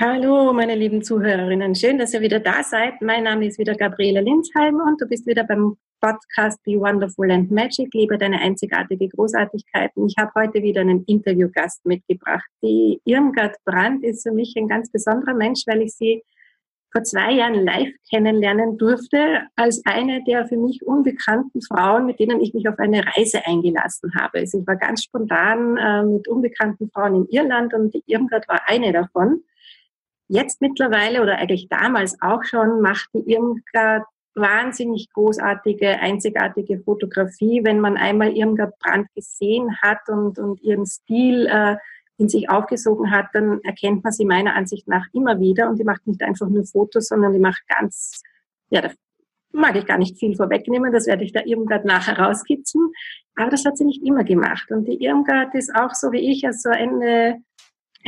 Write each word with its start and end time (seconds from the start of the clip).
Hallo, 0.00 0.52
meine 0.52 0.76
lieben 0.76 1.02
Zuhörerinnen. 1.02 1.74
Schön, 1.74 1.98
dass 1.98 2.14
ihr 2.14 2.20
wieder 2.20 2.38
da 2.38 2.62
seid. 2.62 3.02
Mein 3.02 3.24
Name 3.24 3.48
ist 3.48 3.58
wieder 3.58 3.74
Gabriele 3.74 4.20
Linsheim 4.20 4.76
und 4.76 5.00
du 5.00 5.08
bist 5.08 5.26
wieder 5.26 5.42
beim 5.42 5.76
Podcast 6.00 6.62
Be 6.62 6.78
Wonderful 6.78 7.28
and 7.32 7.50
Magic. 7.50 7.92
Liebe 7.92 8.16
deine 8.16 8.38
einzigartige 8.40 9.08
Großartigkeiten. 9.08 10.06
Ich 10.06 10.14
habe 10.16 10.30
heute 10.36 10.62
wieder 10.62 10.82
einen 10.82 11.02
Interviewgast 11.06 11.84
mitgebracht. 11.84 12.48
Die 12.62 13.00
Irmgard 13.06 13.56
Brandt 13.64 14.04
ist 14.04 14.22
für 14.22 14.30
mich 14.30 14.54
ein 14.56 14.68
ganz 14.68 14.88
besonderer 14.92 15.34
Mensch, 15.34 15.62
weil 15.66 15.82
ich 15.82 15.94
sie 15.94 16.22
vor 16.92 17.02
zwei 17.02 17.32
Jahren 17.32 17.64
live 17.64 17.92
kennenlernen 18.08 18.78
durfte 18.78 19.48
als 19.56 19.82
eine 19.84 20.22
der 20.22 20.46
für 20.46 20.58
mich 20.58 20.86
unbekannten 20.86 21.60
Frauen, 21.60 22.06
mit 22.06 22.20
denen 22.20 22.40
ich 22.40 22.54
mich 22.54 22.68
auf 22.68 22.78
eine 22.78 23.04
Reise 23.04 23.44
eingelassen 23.44 24.12
habe. 24.14 24.38
Also 24.38 24.60
ich 24.60 24.66
war 24.68 24.76
ganz 24.76 25.02
spontan 25.02 25.76
äh, 25.76 26.04
mit 26.04 26.28
unbekannten 26.28 26.88
Frauen 26.88 27.16
in 27.16 27.28
Irland 27.30 27.74
und 27.74 27.92
die 27.92 28.04
Irmgard 28.06 28.46
war 28.46 28.60
eine 28.68 28.92
davon. 28.92 29.42
Jetzt 30.28 30.60
mittlerweile 30.60 31.22
oder 31.22 31.38
eigentlich 31.38 31.68
damals 31.68 32.20
auch 32.20 32.44
schon 32.44 32.82
macht 32.82 33.08
die 33.14 33.32
Irmgard 33.32 34.04
wahnsinnig 34.34 35.08
großartige, 35.12 35.98
einzigartige 36.00 36.78
Fotografie. 36.80 37.62
Wenn 37.64 37.80
man 37.80 37.96
einmal 37.96 38.36
Irmgard 38.36 38.78
Brandt 38.78 39.08
gesehen 39.14 39.76
hat 39.80 40.08
und, 40.08 40.38
und 40.38 40.60
ihren 40.62 40.86
Stil 40.86 41.46
äh, 41.46 41.76
in 42.18 42.28
sich 42.28 42.50
aufgesogen 42.50 43.10
hat, 43.10 43.26
dann 43.32 43.60
erkennt 43.62 44.04
man 44.04 44.12
sie 44.12 44.24
meiner 44.24 44.54
Ansicht 44.54 44.88
nach 44.88 45.06
immer 45.12 45.40
wieder. 45.40 45.68
Und 45.68 45.78
die 45.78 45.84
macht 45.84 46.06
nicht 46.06 46.22
einfach 46.22 46.48
nur 46.48 46.64
Fotos, 46.64 47.08
sondern 47.08 47.32
die 47.32 47.38
macht 47.38 47.62
ganz, 47.68 48.22
ja, 48.70 48.82
da 48.82 48.90
mag 49.52 49.76
ich 49.76 49.86
gar 49.86 49.98
nicht 49.98 50.18
viel 50.18 50.36
vorwegnehmen, 50.36 50.92
das 50.92 51.06
werde 51.06 51.24
ich 51.24 51.32
da 51.32 51.40
Irmgard 51.44 51.84
nachher 51.84 52.18
rauskitzeln. 52.18 52.90
Aber 53.36 53.50
das 53.50 53.64
hat 53.64 53.78
sie 53.78 53.84
nicht 53.84 54.04
immer 54.04 54.24
gemacht. 54.24 54.70
Und 54.70 54.86
die 54.86 55.02
Irmgard 55.02 55.54
ist 55.54 55.74
auch 55.74 55.94
so 55.94 56.12
wie 56.12 56.30
ich, 56.30 56.44
also 56.44 56.70
Ende 56.70 57.36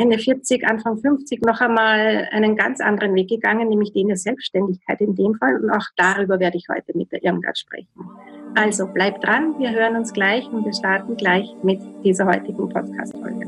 Ende 0.01 0.17
40, 0.17 0.67
Anfang 0.67 0.97
50 0.97 1.43
noch 1.43 1.61
einmal 1.61 2.27
einen 2.31 2.57
ganz 2.57 2.81
anderen 2.81 3.15
Weg 3.15 3.29
gegangen, 3.29 3.69
nämlich 3.69 3.93
den 3.93 4.09
der 4.09 4.17
Selbstständigkeit 4.17 4.99
in 5.03 5.15
dem 5.15 5.35
Fall. 5.35 5.63
Und 5.63 5.69
auch 5.69 5.85
darüber 5.97 6.41
werde 6.41 6.57
ich 6.57 6.65
heute 6.71 6.97
mit 6.97 7.13
der 7.13 7.23
Irmgard 7.23 7.59
sprechen. 7.59 8.09
Also 8.55 8.87
bleibt 8.87 9.23
dran, 9.23 9.59
wir 9.59 9.71
hören 9.73 9.97
uns 9.97 10.15
gleich 10.15 10.49
und 10.49 10.65
wir 10.65 10.73
starten 10.73 11.19
gleich 11.19 11.55
mit 11.63 11.83
dieser 12.03 12.25
heutigen 12.25 12.67
Podcast-Folge. 12.71 13.47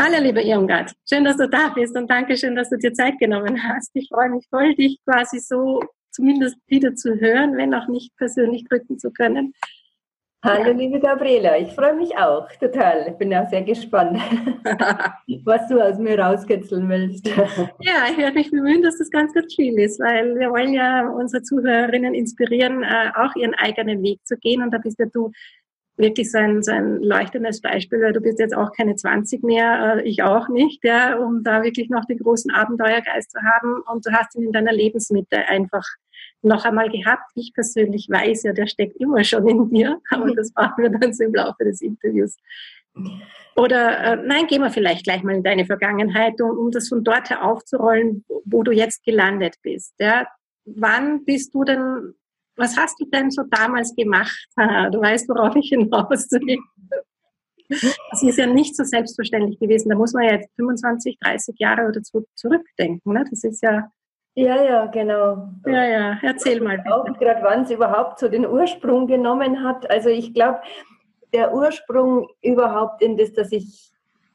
Hallo, 0.00 0.24
liebe 0.24 0.42
Irmgard. 0.42 0.92
Schön, 1.08 1.22
dass 1.22 1.36
du 1.36 1.48
da 1.48 1.68
bist 1.68 1.96
und 1.96 2.10
danke 2.10 2.36
schön, 2.36 2.56
dass 2.56 2.68
du 2.68 2.78
dir 2.78 2.94
Zeit 2.94 3.16
genommen 3.20 3.62
hast. 3.62 3.92
Ich 3.94 4.08
freue 4.08 4.30
mich 4.30 4.44
voll, 4.50 4.74
dich 4.74 4.98
quasi 5.04 5.38
so 5.38 5.84
zumindest 6.10 6.56
wieder 6.66 6.96
zu 6.96 7.20
hören, 7.20 7.56
wenn 7.56 7.74
auch 7.74 7.86
nicht 7.86 8.16
persönlich 8.16 8.64
drücken 8.64 8.98
zu 8.98 9.12
können. 9.12 9.52
Hallo, 10.46 10.70
liebe 10.70 11.00
Gabriela, 11.00 11.58
ich 11.58 11.72
freue 11.72 11.96
mich 11.96 12.16
auch 12.16 12.46
total. 12.60 13.08
Ich 13.08 13.14
bin 13.14 13.34
auch 13.34 13.50
sehr 13.50 13.62
gespannt, 13.62 14.16
was 15.44 15.66
du 15.66 15.80
aus 15.80 15.98
mir 15.98 16.16
rauskitzeln 16.16 16.88
willst. 16.88 17.26
Ja, 17.26 18.06
ich 18.08 18.16
werde 18.16 18.34
mich 18.34 18.52
bemühen, 18.52 18.80
dass 18.80 18.96
das 18.96 19.10
ganz, 19.10 19.34
ganz 19.34 19.52
viel 19.52 19.76
ist, 19.80 19.98
weil 19.98 20.36
wir 20.36 20.50
wollen 20.50 20.72
ja 20.72 21.08
unsere 21.08 21.42
Zuhörerinnen 21.42 22.14
inspirieren, 22.14 22.84
äh, 22.84 23.10
auch 23.16 23.34
ihren 23.34 23.54
eigenen 23.54 24.04
Weg 24.04 24.20
zu 24.24 24.36
gehen. 24.36 24.62
Und 24.62 24.70
da 24.70 24.78
bist 24.78 25.00
ja 25.00 25.06
du 25.06 25.32
wirklich 25.96 26.30
so 26.30 26.38
ein, 26.38 26.62
so 26.62 26.70
ein 26.70 27.02
leuchtendes 27.02 27.60
Beispiel, 27.60 28.00
weil 28.00 28.12
du 28.12 28.20
bist 28.20 28.38
jetzt 28.38 28.56
auch 28.56 28.70
keine 28.70 28.94
20 28.94 29.42
mehr, 29.42 29.96
äh, 29.96 30.02
ich 30.02 30.22
auch 30.22 30.48
nicht, 30.48 30.84
ja, 30.84 31.16
um 31.16 31.42
da 31.42 31.64
wirklich 31.64 31.90
noch 31.90 32.04
den 32.04 32.18
großen 32.18 32.52
Abenteuergeist 32.52 33.32
zu 33.32 33.40
haben. 33.40 33.82
Und 33.92 34.06
du 34.06 34.12
hast 34.12 34.36
ihn 34.36 34.44
in 34.44 34.52
deiner 34.52 34.72
Lebensmitte 34.72 35.38
einfach 35.48 35.84
noch 36.46 36.64
einmal 36.64 36.88
gehabt. 36.90 37.30
Ich 37.34 37.52
persönlich 37.52 38.08
weiß 38.10 38.44
ja, 38.44 38.52
der 38.52 38.66
steckt 38.66 38.96
immer 38.96 39.22
schon 39.24 39.46
in 39.48 39.68
dir, 39.70 40.00
aber 40.10 40.34
das 40.34 40.52
machen 40.54 40.82
wir 40.82 40.90
dann 40.90 41.12
so 41.12 41.24
im 41.24 41.34
Laufe 41.34 41.64
des 41.64 41.80
Interviews. 41.80 42.36
Oder 43.56 43.98
äh, 44.00 44.16
nein, 44.16 44.46
gehen 44.46 44.62
wir 44.62 44.70
vielleicht 44.70 45.04
gleich 45.04 45.22
mal 45.22 45.34
in 45.34 45.42
deine 45.42 45.66
Vergangenheit, 45.66 46.40
um, 46.40 46.50
um 46.50 46.70
das 46.70 46.88
von 46.88 47.04
dort 47.04 47.30
her 47.30 47.44
aufzurollen, 47.44 48.24
wo 48.44 48.62
du 48.62 48.72
jetzt 48.72 49.04
gelandet 49.04 49.56
bist. 49.62 49.94
Ja? 49.98 50.26
Wann 50.64 51.24
bist 51.24 51.54
du 51.54 51.64
denn, 51.64 52.14
was 52.56 52.76
hast 52.76 53.00
du 53.00 53.06
denn 53.06 53.30
so 53.30 53.42
damals 53.50 53.94
gemacht? 53.94 54.46
Du 54.92 55.00
weißt, 55.00 55.28
worauf 55.28 55.54
ich 55.56 55.68
hinaus 55.68 56.30
will. 56.30 56.58
Das 57.68 58.22
ist 58.22 58.38
ja 58.38 58.46
nicht 58.46 58.76
so 58.76 58.84
selbstverständlich 58.84 59.58
gewesen. 59.58 59.88
Da 59.88 59.96
muss 59.96 60.12
man 60.12 60.24
ja 60.24 60.34
jetzt 60.34 60.50
25, 60.56 61.18
30 61.18 61.56
Jahre 61.58 61.88
oder 61.88 62.00
so 62.02 62.24
zurückdenken. 62.34 63.12
Ne? 63.12 63.24
Das 63.28 63.42
ist 63.42 63.62
ja 63.62 63.90
ja, 64.36 64.62
ja, 64.62 64.86
genau. 64.86 65.48
Ja, 65.66 65.84
ja, 65.84 66.18
erzähl 66.22 66.60
mal. 66.60 66.84
Auch 66.90 67.06
gerade, 67.18 67.42
wann 67.42 67.62
es 67.62 67.70
überhaupt 67.70 68.18
so 68.18 68.28
den 68.28 68.46
Ursprung 68.46 69.06
genommen 69.06 69.64
hat. 69.64 69.90
Also 69.90 70.10
ich 70.10 70.34
glaube, 70.34 70.60
der 71.32 71.54
Ursprung 71.54 72.28
überhaupt 72.42 73.02
in 73.02 73.16
das, 73.16 73.32
dass 73.32 73.50
ich 73.50 73.92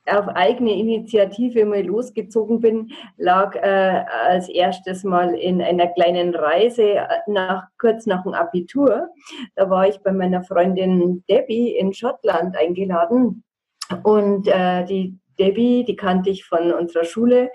auf 0.07 0.27
eigene 0.29 0.73
Initiative 0.73 1.65
mal 1.65 1.83
losgezogen 1.83 2.59
bin, 2.59 2.91
lag 3.17 3.55
äh, 3.55 4.03
als 4.27 4.49
erstes 4.49 5.03
mal 5.03 5.35
in 5.35 5.61
einer 5.61 5.87
kleinen 5.87 6.33
Reise 6.33 6.95
äh, 6.95 7.07
nach, 7.27 7.67
kurz 7.79 8.07
nach 8.07 8.23
dem 8.23 8.33
Abitur. 8.33 9.09
Da 9.55 9.69
war 9.69 9.87
ich 9.87 9.99
bei 9.99 10.11
meiner 10.11 10.43
Freundin 10.43 11.23
Debbie 11.29 11.75
in 11.77 11.93
Schottland 11.93 12.57
eingeladen. 12.57 13.43
Und 14.03 14.47
äh, 14.47 14.83
die 14.85 15.20
Debbie, 15.41 15.83
die 15.83 15.95
kannte 15.95 16.29
ich 16.29 16.45
von 16.45 16.71
unserer 16.71 17.03
Schule. 17.03 17.49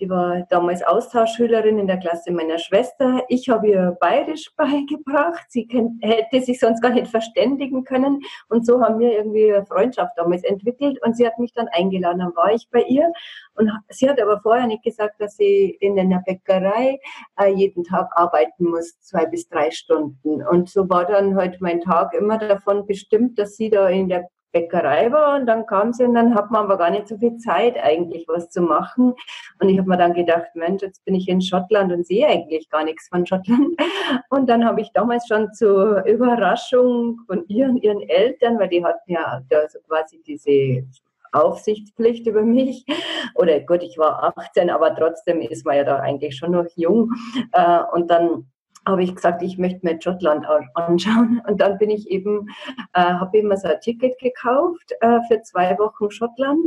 Die 0.00 0.10
war 0.10 0.44
damals 0.50 0.82
Austauschschülerin 0.82 1.78
in 1.78 1.86
der 1.86 1.98
Klasse 1.98 2.32
meiner 2.32 2.58
Schwester. 2.58 3.22
Ich 3.28 3.48
habe 3.48 3.68
ihr 3.68 3.96
Bayerisch 4.00 4.50
beigebracht. 4.56 5.46
Sie 5.48 5.68
hätte 6.02 6.40
sich 6.40 6.58
sonst 6.58 6.82
gar 6.82 6.90
nicht 6.90 7.06
verständigen 7.06 7.84
können. 7.84 8.20
Und 8.48 8.66
so 8.66 8.80
haben 8.80 8.98
wir 8.98 9.12
irgendwie 9.12 9.54
eine 9.54 9.64
Freundschaft 9.64 10.14
damals 10.16 10.42
entwickelt. 10.42 10.98
Und 11.04 11.16
sie 11.16 11.26
hat 11.26 11.38
mich 11.38 11.52
dann 11.52 11.68
eingeladen. 11.68 12.18
Dann 12.18 12.34
war 12.34 12.52
ich 12.52 12.68
bei 12.72 12.82
ihr. 12.82 13.12
Und 13.54 13.70
sie 13.88 14.10
hat 14.10 14.20
aber 14.20 14.40
vorher 14.40 14.66
nicht 14.66 14.82
gesagt, 14.82 15.20
dass 15.20 15.36
sie 15.36 15.76
in 15.80 15.98
einer 15.98 16.22
Bäckerei 16.26 16.98
äh, 17.40 17.52
jeden 17.52 17.84
Tag 17.84 18.08
arbeiten 18.16 18.64
muss, 18.64 18.98
zwei 19.00 19.26
bis 19.26 19.48
drei 19.48 19.70
Stunden. 19.70 20.42
Und 20.44 20.68
so 20.68 20.88
war 20.88 21.06
dann 21.06 21.36
halt 21.36 21.60
mein 21.60 21.80
Tag 21.80 22.14
immer 22.14 22.38
davon 22.38 22.84
bestimmt, 22.84 23.38
dass 23.38 23.56
sie 23.56 23.70
da 23.70 23.88
in 23.88 24.08
der 24.08 24.28
Bäckerei 24.52 25.12
war 25.12 25.36
und 25.38 25.46
dann 25.46 25.66
kam 25.66 25.92
sie 25.92 26.04
und 26.04 26.14
dann 26.14 26.34
hat 26.34 26.50
man 26.50 26.64
aber 26.64 26.78
gar 26.78 26.90
nicht 26.90 27.08
so 27.08 27.18
viel 27.18 27.36
Zeit 27.36 27.76
eigentlich 27.82 28.26
was 28.28 28.50
zu 28.50 28.62
machen. 28.62 29.14
Und 29.60 29.68
ich 29.68 29.78
habe 29.78 29.88
mir 29.88 29.96
dann 29.96 30.14
gedacht, 30.14 30.48
Mensch, 30.54 30.82
jetzt 30.82 31.04
bin 31.04 31.14
ich 31.14 31.28
in 31.28 31.40
Schottland 31.40 31.92
und 31.92 32.06
sehe 32.06 32.26
eigentlich 32.26 32.68
gar 32.70 32.84
nichts 32.84 33.08
von 33.08 33.26
Schottland. 33.26 33.78
Und 34.30 34.48
dann 34.48 34.64
habe 34.64 34.80
ich 34.80 34.90
damals 34.92 35.26
schon 35.26 35.52
zur 35.52 36.04
Überraschung 36.06 37.20
von 37.26 37.44
ihr 37.48 37.68
ihren 37.82 38.00
Eltern, 38.00 38.58
weil 38.58 38.68
die 38.68 38.84
hatten 38.84 39.10
ja 39.10 39.42
also 39.50 39.78
quasi 39.86 40.22
diese 40.26 40.86
Aufsichtspflicht 41.32 42.26
über 42.26 42.42
mich. 42.42 42.84
Oder 43.34 43.60
gut, 43.60 43.82
ich 43.82 43.98
war 43.98 44.34
18, 44.38 44.70
aber 44.70 44.94
trotzdem 44.94 45.40
ist 45.40 45.66
man 45.66 45.76
ja 45.76 45.84
da 45.84 45.96
eigentlich 46.00 46.36
schon 46.36 46.52
noch 46.52 46.66
jung. 46.76 47.12
Äh, 47.52 47.80
und 47.92 48.10
dann 48.10 48.46
habe 48.88 49.04
ich 49.04 49.14
gesagt, 49.14 49.42
ich 49.42 49.58
möchte 49.58 49.86
mir 49.86 50.00
Schottland 50.00 50.46
anschauen. 50.74 51.40
Und 51.46 51.60
dann 51.60 51.78
bin 51.78 51.90
ich 51.90 52.10
eben, 52.10 52.48
äh, 52.94 53.00
habe 53.00 53.38
immer 53.38 53.56
so 53.56 53.68
ein 53.68 53.80
Ticket 53.80 54.18
gekauft 54.18 54.92
äh, 55.00 55.20
für 55.28 55.42
zwei 55.42 55.78
Wochen 55.78 56.10
Schottland 56.10 56.66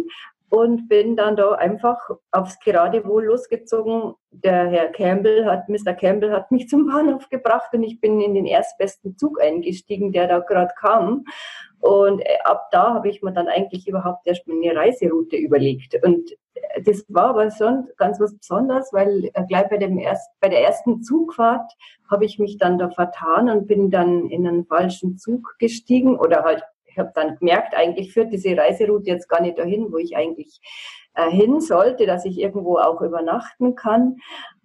und 0.52 0.90
bin 0.90 1.16
dann 1.16 1.38
da 1.38 1.54
einfach 1.54 1.98
aufs 2.32 2.60
Geradewohl 2.60 3.26
losgezogen. 3.26 4.16
Der 4.32 4.68
Herr 4.68 4.88
Campbell 4.90 5.46
hat, 5.46 5.70
Mr. 5.70 5.94
Campbell 5.94 6.32
hat 6.32 6.52
mich 6.52 6.68
zum 6.70 6.88
Bahnhof 6.88 7.30
gebracht 7.30 7.74
und 7.74 7.84
ich 7.84 8.00
bin 8.00 8.20
in 8.20 8.34
den 8.34 8.46
erstbesten 8.46 9.18
Zug 9.18 9.42
eingestiegen, 9.42 10.12
der 10.12 10.28
da 10.28 10.40
gerade 10.40 10.74
kam. 10.78 11.24
Und 11.80 12.20
äh, 12.20 12.38
ab 12.44 12.68
da 12.72 12.94
habe 12.94 13.10
ich 13.10 13.22
mir 13.22 13.32
dann 13.32 13.48
eigentlich 13.48 13.88
überhaupt 13.88 14.28
erst 14.28 14.48
meine 14.48 14.76
Reiseroute 14.76 15.38
überlegt. 15.38 15.98
Und 16.06 16.30
das 16.84 17.06
war 17.10 17.30
aber 17.30 17.52
schon 17.52 17.88
ganz 17.98 18.20
was 18.20 18.36
Besonderes, 18.38 18.90
weil 18.92 19.30
äh, 19.34 19.44
gleich 19.48 19.70
bei, 19.70 19.78
dem 19.78 19.98
erst, 19.98 20.30
bei 20.40 20.50
der 20.50 20.64
ersten 20.64 21.02
Zugfahrt 21.02 21.72
habe 22.10 22.26
ich 22.26 22.40
mich 22.40 22.58
dann 22.58 22.78
da 22.78 22.90
vertan 22.90 23.50
und 23.50 23.68
bin 23.68 23.90
dann 23.90 24.30
in 24.30 24.48
einen 24.48 24.66
falschen 24.66 25.18
Zug 25.18 25.56
gestiegen 25.60 26.18
oder 26.18 26.44
halt, 26.44 26.64
ich 26.86 26.98
habe 26.98 27.12
dann 27.16 27.38
gemerkt, 27.38 27.76
eigentlich 27.76 28.14
führt 28.14 28.34
diese 28.34 28.58
Reiseroute 28.58 29.10
jetzt 29.10 29.30
gar 29.30 29.42
nicht 29.42 29.58
dahin, 29.58 29.92
wo 29.92 29.98
ich 29.98 30.16
eigentlich 30.16 30.60
äh, 31.16 31.30
hin 31.30 31.62
sollte, 31.62 32.06
dass 32.06 32.26
ich 32.26 32.40
irgendwo 32.40 32.78
auch 32.78 33.02
übernachten 33.02 33.76
kann 33.76 34.18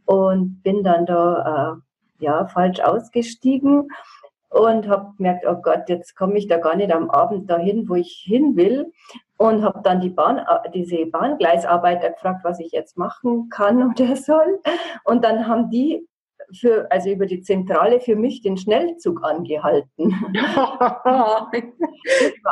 und 0.05 0.63
bin 0.63 0.83
dann 0.83 1.07
da 1.07 1.81
äh, 2.21 2.25
ja 2.25 2.47
falsch 2.47 2.81
ausgestiegen 2.81 3.89
und 4.51 4.89
habe 4.89 5.13
gemerkt, 5.17 5.45
oh 5.47 5.57
Gott, 5.57 5.89
jetzt 5.89 6.17
komme 6.17 6.39
ich 6.39 6.49
da 6.49 6.59
gar 6.59 6.77
nicht 6.77 6.93
am 6.93 7.11
Abend 7.11 7.51
dahin, 7.51 7.89
wo 7.89 7.95
ich 7.95 8.25
hin 8.25 8.57
will. 8.57 8.93
Und 9.39 9.63
habe 9.63 9.81
dann 9.83 10.01
die 10.01 10.11
Bahn, 10.11 10.39
äh, 10.39 10.71
diese 10.73 11.07
Bahngleisarbeiter 11.07 12.11
gefragt, 12.11 12.41
was 12.43 12.59
ich 12.59 12.73
jetzt 12.73 12.97
machen 12.97 13.49
kann 13.51 13.91
oder 13.91 14.17
soll. 14.17 14.61
Und 15.05 15.25
dann 15.25 15.47
haben 15.47 15.71
die 15.71 16.07
für, 16.55 16.91
also 16.91 17.11
über 17.11 17.27
die 17.27 17.43
Zentrale 17.43 18.01
für 18.01 18.17
mich 18.17 18.41
den 18.43 18.57
Schnellzug 18.57 19.23
angehalten. 19.25 19.89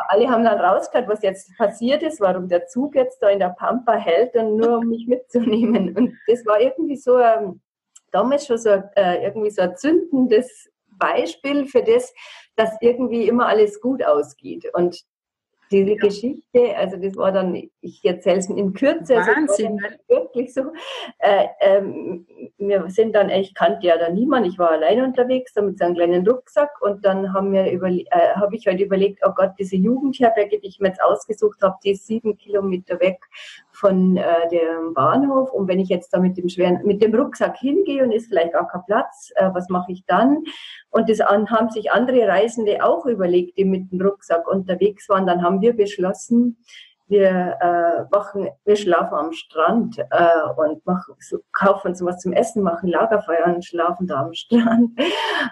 Alle 0.09 0.29
haben 0.29 0.45
dann 0.45 0.61
rausgehört, 0.61 1.09
was 1.09 1.23
jetzt 1.23 1.57
passiert 1.57 2.03
ist, 2.03 2.21
warum 2.21 2.49
der 2.49 2.67
Zug 2.67 2.95
jetzt 2.95 3.23
da 3.23 3.29
in 3.29 3.39
der 3.39 3.55
Pampa 3.59 3.95
hält 3.95 4.35
und 4.35 4.57
nur 4.57 4.79
um 4.79 4.89
mich 4.89 5.07
mitzunehmen. 5.07 5.97
Und 5.97 6.15
das 6.27 6.45
war 6.45 6.61
irgendwie 6.61 6.97
so, 6.97 7.19
ähm, 7.19 7.61
damals 8.11 8.47
schon 8.47 8.59
so 8.59 8.71
äh, 8.97 9.25
irgendwie 9.25 9.51
so 9.51 9.63
ein 9.63 9.77
zündendes 9.77 10.71
Beispiel 10.99 11.67
für 11.67 11.83
das, 11.83 12.13
dass 12.57 12.71
irgendwie 12.81 13.29
immer 13.29 13.47
alles 13.47 13.81
gut 13.81 14.05
ausgeht. 14.05 14.65
Und 14.75 15.05
diese 15.75 15.91
ja. 15.91 15.97
Geschichte, 15.97 16.77
also 16.77 16.97
das 16.97 17.17
war 17.17 17.33
dann, 17.33 17.55
ich 17.81 18.05
erzähle 18.05 18.39
es 18.39 18.49
in 18.49 18.73
Kürze, 18.73 19.19
also 19.19 19.31
Wahnsinn. 19.31 19.81
Also 19.85 19.99
wirklich 20.09 20.55
so. 20.55 20.63
Äh, 21.19 21.47
ähm, 21.61 22.27
wir 22.59 22.89
sind 22.89 23.15
dann, 23.15 23.29
ich 23.31 23.55
kannte 23.55 23.87
ja 23.87 23.99
da 23.99 24.09
niemand, 24.09 24.47
ich 24.47 24.59
war 24.59 24.71
alleine 24.71 25.05
unterwegs, 25.05 25.53
da 25.53 25.63
mit 25.63 25.79
so 25.79 25.85
einem 25.85 25.95
kleinen 25.95 26.27
Rucksack 26.27 26.71
und 26.81 27.05
dann 27.05 27.33
haben 27.33 27.53
wir 27.53 27.65
äh, 27.65 28.05
habe 28.37 28.55
ich 28.57 28.67
halt 28.67 28.81
überlegt, 28.81 29.21
oh 29.27 29.33
Gott, 29.35 29.53
diese 29.59 29.77
Jugendherberge, 29.77 30.61
die 30.61 30.69
ich 30.69 30.79
mir 30.79 30.89
jetzt 30.89 31.03
ausgesucht 31.03 31.61
habe, 31.63 31.77
die 31.85 31.91
ist 31.91 32.07
sieben 32.07 32.37
Kilometer 32.37 33.01
weg 33.01 33.19
von 33.75 34.17
äh, 34.17 34.49
dem 34.51 34.95
Bahnhof 34.95 35.53
und 35.53 35.69
wenn 35.69 35.81
ich 35.81 35.89
jetzt 35.89 36.11
da 36.15 36.21
mit 36.21 36.37
dem 36.37 36.49
schweren, 36.49 36.81
mit 36.85 37.03
dem 37.03 37.15
Rucksack 37.15 37.59
hingehe 37.59 38.05
und 38.05 38.13
ist 38.13 38.29
vielleicht 38.29 38.53
gar 38.53 38.69
kein 38.69 38.83
Platz, 38.87 39.33
äh, 39.35 39.51
was 39.53 39.69
mache 39.69 39.93
ich 39.93 40.05
dann? 40.07 40.45
Und 40.91 41.09
das 41.11 41.19
haben 41.21 41.71
sich 41.71 41.91
andere 41.91 42.29
Reisende 42.29 42.85
auch 42.85 43.05
überlegt, 43.07 43.59
die 43.59 43.65
mit 43.65 43.91
dem 43.91 44.01
Rucksack 44.01 44.47
unterwegs 44.49 45.09
waren. 45.09 45.27
Dann 45.27 45.43
haben 45.43 45.61
wir 45.61 45.75
beschlossen, 45.75 46.59
wir 47.15 47.57
äh, 47.61 48.15
machen, 48.15 48.49
wir 48.65 48.77
schlafen 48.77 49.15
am 49.15 49.33
Strand 49.33 49.99
äh, 49.99 50.43
und 50.57 50.85
machen, 50.85 51.15
so, 51.21 51.39
kaufen 51.53 51.89
uns 51.89 52.05
was 52.05 52.19
zum 52.19 52.33
Essen, 52.33 52.63
machen 52.63 52.89
Lagerfeuer 52.89 53.47
und 53.47 53.65
schlafen 53.65 54.07
da 54.07 54.23
am 54.23 54.35
Strand. 54.35 54.91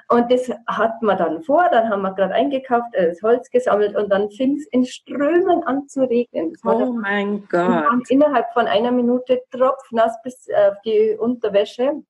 Und 0.09 0.31
das 0.31 0.51
hatten 0.67 1.07
wir 1.07 1.17
dann 1.17 1.43
vor, 1.43 1.69
dann 1.71 1.89
haben 1.89 2.03
wir 2.03 2.13
gerade 2.15 2.35
eingekauft, 2.35 2.95
äh, 2.95 3.09
das 3.09 3.23
Holz 3.23 3.51
gesammelt 3.51 3.97
und 3.97 4.11
dann 4.11 4.31
fing 4.31 4.57
es 4.57 4.67
in 4.69 4.85
Strömen 4.85 5.63
an 5.65 5.87
zu 5.89 6.03
regnen. 6.09 6.53
oh 6.65 6.93
mein 6.93 7.47
Gott. 7.49 8.11
innerhalb 8.11 8.53
von 8.53 8.67
einer 8.67 8.91
Minute 8.91 9.41
tropfnass 9.51 10.21
bis 10.23 10.49
auf 10.69 10.75
die 10.85 11.17
Unterwäsche. 11.19 12.03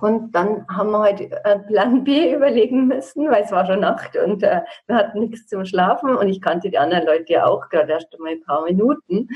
Und 0.00 0.32
dann 0.32 0.66
haben 0.68 0.90
wir 0.90 1.00
halt 1.00 1.44
einen 1.44 1.66
Plan 1.66 2.04
B 2.04 2.32
überlegen 2.34 2.86
müssen, 2.86 3.30
weil 3.30 3.44
es 3.44 3.52
war 3.52 3.66
schon 3.66 3.80
Nacht 3.80 4.16
und 4.16 4.42
äh, 4.42 4.62
wir 4.86 4.96
hatten 4.96 5.20
nichts 5.20 5.46
zum 5.46 5.64
Schlafen 5.64 6.16
und 6.16 6.28
ich 6.28 6.40
kannte 6.40 6.70
die 6.70 6.78
anderen 6.78 7.06
Leute 7.06 7.32
ja 7.32 7.46
auch 7.46 7.68
gerade 7.68 7.92
erst 7.92 8.14
einmal 8.14 8.32
ein 8.32 8.42
paar 8.42 8.64
Minuten. 8.64 9.28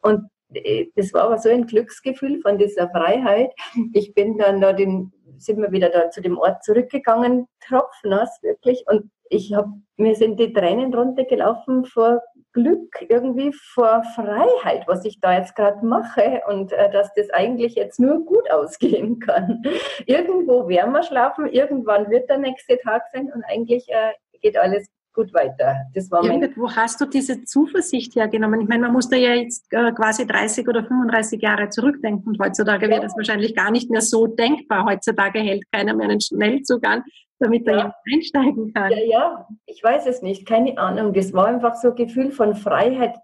Und 0.00 0.28
äh, 0.54 0.86
das 0.96 1.12
war 1.12 1.22
aber 1.22 1.38
so 1.38 1.48
ein 1.48 1.66
Glücksgefühl 1.66 2.40
von 2.40 2.58
dieser 2.58 2.90
Freiheit. 2.90 3.52
Ich 3.92 4.14
bin 4.14 4.38
dann 4.38 4.60
da 4.60 4.72
den, 4.72 5.12
sind 5.38 5.60
wir 5.60 5.72
wieder 5.72 5.90
da 5.90 6.10
zu 6.10 6.20
dem 6.20 6.38
Ort 6.38 6.64
zurückgegangen, 6.64 7.46
tropfnass 7.66 8.42
wirklich. 8.42 8.84
Und 8.88 9.10
ich 9.28 9.54
habe, 9.54 9.72
mir 9.96 10.14
sind 10.14 10.38
die 10.38 10.52
Tränen 10.52 10.92
runtergelaufen 10.92 11.84
vor 11.84 12.20
Glück, 12.52 13.04
irgendwie 13.08 13.52
vor 13.52 14.02
Freiheit, 14.14 14.86
was 14.86 15.04
ich 15.04 15.20
da 15.20 15.38
jetzt 15.38 15.56
gerade 15.56 15.84
mache 15.84 16.42
und 16.48 16.72
äh, 16.72 16.90
dass 16.90 17.12
das 17.14 17.30
eigentlich 17.30 17.74
jetzt 17.74 17.98
nur 17.98 18.24
gut 18.24 18.50
ausgehen 18.50 19.18
kann. 19.26 19.62
Irgendwo 20.06 20.68
werden 20.68 20.92
wir 20.92 21.02
schlafen, 21.02 21.46
irgendwann 21.46 22.10
wird 22.10 22.28
der 22.28 22.38
nächste 22.38 22.78
Tag 22.78 23.02
sein 23.12 23.30
und 23.34 23.44
eigentlich 23.44 23.88
äh, 23.88 24.12
geht 24.40 24.56
alles 24.56 24.88
gut 25.14 25.32
weiter. 25.34 25.76
Das 25.94 26.10
war 26.10 26.24
mein 26.24 26.42
Irgendwo 26.42 26.70
hast 26.70 27.00
du 27.00 27.06
diese 27.06 27.44
Zuversicht 27.44 28.14
hergenommen. 28.16 28.62
Ich 28.62 28.68
meine, 28.68 28.82
man 28.82 28.92
muss 28.92 29.08
da 29.08 29.16
ja 29.16 29.34
jetzt 29.34 29.66
äh, 29.70 29.92
quasi 29.92 30.26
30 30.26 30.66
oder 30.68 30.82
35 30.84 31.40
Jahre 31.42 31.68
zurückdenken 31.68 32.28
und 32.28 32.38
heutzutage 32.40 32.86
ja. 32.86 32.92
wäre 32.92 33.02
das 33.02 33.16
wahrscheinlich 33.16 33.54
gar 33.54 33.70
nicht 33.70 33.90
mehr 33.90 34.00
so 34.00 34.26
denkbar. 34.26 34.86
Heutzutage 34.86 35.40
hält 35.40 35.64
keiner 35.70 35.94
mehr 35.94 36.08
einen 36.08 36.20
Schnellzug 36.20 36.86
an, 36.86 37.04
damit 37.42 37.66
ja. 37.66 37.74
da 37.74 37.94
einsteigen 38.12 38.72
kann. 38.72 38.90
Ja, 38.92 38.98
ja, 38.98 39.48
ich 39.66 39.82
weiß 39.82 40.06
es 40.06 40.22
nicht, 40.22 40.46
keine 40.46 40.78
Ahnung. 40.78 41.12
Das 41.12 41.32
war 41.32 41.46
einfach 41.46 41.74
so 41.76 41.90
ein 41.90 41.96
Gefühl 41.96 42.30
von 42.30 42.54
Freiheit, 42.54 43.16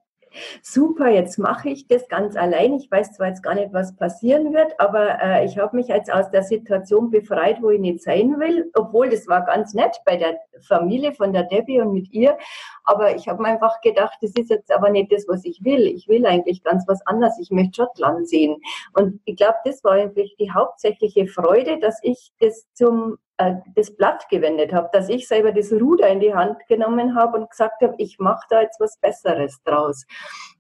super, 0.63 1.09
jetzt 1.09 1.39
mache 1.39 1.71
ich 1.71 1.87
das 1.89 2.09
ganz 2.09 2.37
allein. 2.37 2.75
Ich 2.75 2.91
weiß 2.91 3.13
zwar 3.13 3.29
jetzt 3.29 3.43
gar 3.43 3.55
nicht, 3.55 3.73
was 3.73 3.97
passieren 3.97 4.53
wird, 4.53 4.79
aber 4.79 5.23
äh, 5.23 5.45
ich 5.45 5.59
habe 5.59 5.77
mich 5.77 5.89
jetzt 5.89 6.13
aus 6.13 6.31
der 6.31 6.43
Situation 6.43 7.11
befreit, 7.11 7.63
wo 7.63 7.71
ich 7.71 7.81
nicht 7.81 8.03
sein 8.03 8.39
will, 8.39 8.71
obwohl 8.75 9.09
das 9.09 9.27
war 9.27 9.45
ganz 9.45 9.75
nett 9.75 9.97
bei 10.05 10.17
der 10.17 10.39
Familie 10.67 11.13
von 11.13 11.33
der 11.33 11.45
Debbie 11.45 11.81
und 11.81 11.93
mit 11.93 12.13
ihr. 12.13 12.37
Aber 12.85 13.15
ich 13.15 13.29
habe 13.29 13.43
mir 13.43 13.49
einfach 13.49 13.81
gedacht, 13.81 14.19
das 14.21 14.33
ist 14.35 14.51
jetzt 14.51 14.73
aber 14.73 14.91
nicht 14.91 15.13
das, 15.13 15.27
was 15.29 15.45
ich 15.45 15.65
will. 15.65 15.87
Ich 15.87 16.09
will 16.09 16.27
eigentlich 16.27 16.63
ganz 16.63 16.85
was 16.87 17.05
anderes. 17.07 17.39
Ich 17.41 17.51
möchte 17.51 17.83
Schottland 17.83 18.29
sehen. 18.29 18.57
Und 18.95 19.21
ich 19.25 19.37
glaube, 19.37 19.59
das 19.65 19.85
war 19.85 19.93
eigentlich 19.93 20.37
die 20.39 20.51
hauptsächliche 20.51 21.27
Freude, 21.27 21.79
dass 21.79 21.99
ich 22.03 22.33
das 22.41 22.67
zum 22.75 23.19
äh, 23.39 23.55
das 23.75 23.95
Blatt 23.97 24.29
gewendet 24.29 24.73
habe, 24.73 24.89
dass 24.93 25.09
ich 25.09 25.27
selber 25.27 25.53
das 25.53 25.73
Ruder 25.73 26.09
in 26.09 26.21
die 26.21 26.35
Hand 26.35 26.59
genommen 26.69 27.15
habe 27.15 27.39
und 27.39 27.51
gesagt 27.51 27.83
habe, 27.83 27.95
ich 27.99 28.19
mache 28.19 28.47
da 28.51 28.63
jetzt 28.63 28.81
was 28.81 28.99
Besseres 28.99 29.63
draus. 29.65 30.05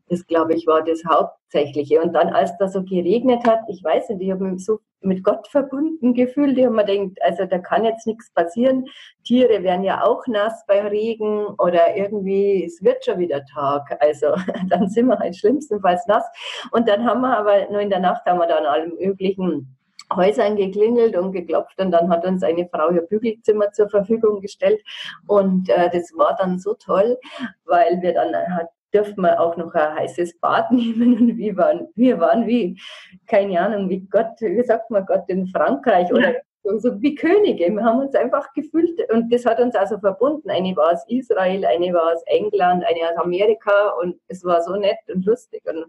Das, 0.08 0.26
glaube 0.26 0.54
ich, 0.54 0.66
war 0.66 0.82
das 0.82 1.02
Hauptsächliche. 1.04 2.00
Und 2.00 2.14
dann, 2.14 2.28
als 2.30 2.56
da 2.58 2.69
so 2.69 2.82
geregnet 2.82 3.46
hat, 3.46 3.60
ich 3.69 3.84
weiß 3.84 4.08
nicht, 4.10 4.22
ich 4.22 4.30
habe 4.30 4.44
mich 4.44 4.64
so 4.64 4.78
mit 5.00 5.22
Gott 5.22 5.46
verbunden 5.48 6.14
gefühlt. 6.14 6.56
Ich 6.56 6.64
habe 6.64 6.75
mir 6.75 6.84
gedacht, 6.84 7.19
also 7.22 7.44
da 7.44 7.58
kann 7.58 7.84
jetzt 7.84 8.06
nichts 8.06 8.32
passieren. 8.32 8.86
Tiere 9.24 9.62
werden 9.62 9.84
ja 9.84 10.02
auch 10.04 10.26
nass 10.26 10.64
bei 10.66 10.81
Regen 10.81 11.46
oder 11.58 11.96
irgendwie, 11.96 12.64
es 12.64 12.82
wird 12.82 13.04
schon 13.04 13.19
wieder 13.19 13.44
Tag. 13.46 13.96
Also 14.00 14.34
dann 14.69 14.88
sind 14.88 15.06
wir 15.06 15.19
halt 15.19 15.36
schlimmstenfalls 15.36 16.06
nass. 16.06 16.24
Und 16.72 16.88
dann 16.88 17.04
haben 17.04 17.20
wir 17.20 17.36
aber 17.36 17.70
nur 17.70 17.81
in 17.81 17.90
der 17.90 18.00
Nacht 18.00 18.24
haben 18.24 18.38
wir 18.38 18.46
dann 18.46 18.66
allem 18.66 18.94
möglichen 18.98 19.77
Häusern 20.14 20.56
geklingelt 20.56 21.16
und 21.16 21.32
geklopft 21.32 21.78
und 21.81 21.90
dann 21.90 22.08
hat 22.08 22.25
uns 22.25 22.43
eine 22.43 22.69
Frau 22.69 22.90
ihr 22.90 23.02
Bügelzimmer 23.02 23.72
zur 23.72 23.88
Verfügung 23.88 24.40
gestellt 24.40 24.81
und 25.26 25.69
äh, 25.69 25.90
das 25.90 26.12
war 26.16 26.37
dann 26.38 26.58
so 26.58 26.75
toll, 26.75 27.19
weil 27.64 28.00
wir 28.00 28.14
dann 28.14 28.34
hat, 28.56 28.69
dürfen 28.93 29.22
wir 29.22 29.38
auch 29.40 29.56
noch 29.56 29.75
ein 29.75 29.94
heißes 29.94 30.38
Bad 30.40 30.70
nehmen 30.72 31.19
und 31.19 31.37
wir 31.37 31.56
waren, 31.56 31.88
wir 31.94 32.19
waren 32.20 32.46
wie, 32.46 32.81
keine 33.26 33.60
Ahnung, 33.60 33.88
wie 33.88 34.00
Gott, 34.00 34.40
wie 34.40 34.62
sagt 34.64 34.90
man 34.90 35.05
Gott 35.05 35.25
in 35.28 35.46
Frankreich 35.49 36.10
oder 36.12 36.37
so, 36.64 36.78
so 36.78 37.02
wie 37.02 37.14
Könige. 37.14 37.70
Wir 37.70 37.84
haben 37.84 38.00
uns 38.00 38.14
einfach 38.14 38.52
gefühlt 38.52 38.99
und 39.12 39.32
das 39.32 39.46
hat 39.46 39.60
uns 39.60 39.75
also 39.75 39.99
verbunden. 39.99 40.50
Eine 40.50 40.75
war 40.76 40.93
aus 40.93 41.05
Israel, 41.08 41.64
eine 41.64 41.93
war 41.93 42.12
aus 42.14 42.22
England, 42.26 42.84
eine 42.84 43.10
aus 43.10 43.16
Amerika 43.25 43.90
und 44.00 44.19
es 44.28 44.44
war 44.44 44.62
so 44.62 44.76
nett 44.76 44.99
und 45.12 45.25
lustig 45.25 45.62
und 45.66 45.87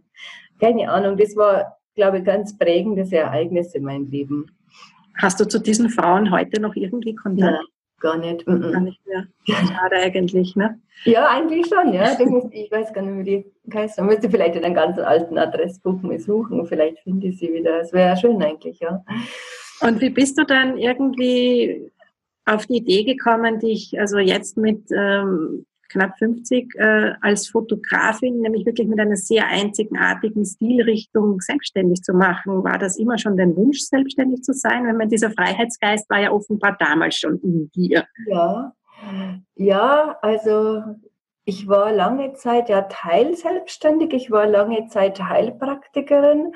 keine 0.59 0.91
Ahnung, 0.91 1.17
das 1.17 1.35
war 1.35 1.77
glaube, 1.99 2.23
ganz 2.23 2.57
prägendes 2.57 3.11
Ereignis 3.11 3.75
in 3.75 3.83
meinem 3.83 4.09
Leben. 4.09 4.47
Hast 5.17 5.39
du 5.39 5.47
zu 5.47 5.59
diesen 5.59 5.89
Frauen 5.89 6.31
heute 6.31 6.61
noch 6.61 6.75
irgendwie 6.75 7.13
Kontakt? 7.13 7.51
Ja, 7.51 7.61
gar 7.99 8.17
nicht. 8.17 8.45
Gar 8.45 8.79
nicht 8.79 9.05
mehr. 9.05 9.27
Schade 9.45 9.95
eigentlich, 9.97 10.55
ne? 10.55 10.79
Ja, 11.03 11.27
eigentlich 11.27 11.67
schon, 11.67 11.93
ja. 11.93 12.13
ich 12.51 12.71
weiß 12.71 12.93
gar 12.93 13.01
nicht, 13.01 13.25
wie 13.25 13.43
die 13.67 13.73
heißt. 13.73 13.97
Man 13.97 14.07
müsste 14.07 14.29
vielleicht 14.29 14.55
in 14.55 14.63
einem 14.63 14.75
ganz 14.75 14.97
alten 14.97 15.37
Adressbuch 15.37 16.01
mal 16.01 16.19
suchen. 16.19 16.65
Vielleicht 16.65 16.99
finde 16.99 17.27
ich 17.27 17.37
sie 17.37 17.53
wieder. 17.53 17.79
Das 17.79 17.91
wäre 17.91 18.09
ja 18.09 18.15
schön 18.15 18.41
eigentlich, 18.41 18.79
ja. 18.79 19.03
Und 19.81 19.99
wie 19.99 20.09
bist 20.09 20.37
du 20.37 20.45
dann 20.45 20.77
irgendwie 20.77 21.91
auf 22.45 22.65
die 22.65 22.77
Idee 22.77 23.03
gekommen, 23.03 23.59
dich 23.59 23.99
also 23.99 24.19
jetzt 24.19 24.57
mit 24.57 24.89
ähm, 24.95 25.65
knapp 25.89 26.17
50 26.17 26.75
äh, 26.75 27.13
als 27.21 27.47
Fotografin, 27.47 28.41
nämlich 28.41 28.65
wirklich 28.65 28.87
mit 28.87 28.99
einer 28.99 29.15
sehr 29.15 29.47
einzigartigen 29.47 30.45
Stilrichtung 30.45 31.41
selbstständig 31.41 32.01
zu 32.01 32.13
machen. 32.13 32.63
War 32.63 32.77
das 32.77 32.97
immer 32.97 33.17
schon 33.17 33.37
dein 33.37 33.55
Wunsch, 33.55 33.79
selbstständig 33.79 34.43
zu 34.43 34.53
sein? 34.53 34.85
Wenn 34.85 34.97
man 34.97 35.09
dieser 35.09 35.31
Freiheitsgeist 35.31 36.09
war 36.09 36.19
ja 36.19 36.31
offenbar 36.31 36.77
damals 36.79 37.15
schon 37.15 37.39
in 37.41 37.69
dir. 37.71 38.05
Ja, 38.27 38.73
ja, 39.55 40.17
also 40.21 40.83
ich 41.49 41.67
war 41.67 41.91
lange 41.91 42.33
Zeit 42.33 42.69
ja 42.69 42.83
teilselbstständig. 42.83 44.13
Ich 44.13 44.29
war 44.29 44.45
lange 44.45 44.85
Zeit 44.87 45.19
Heilpraktikerin 45.19 46.53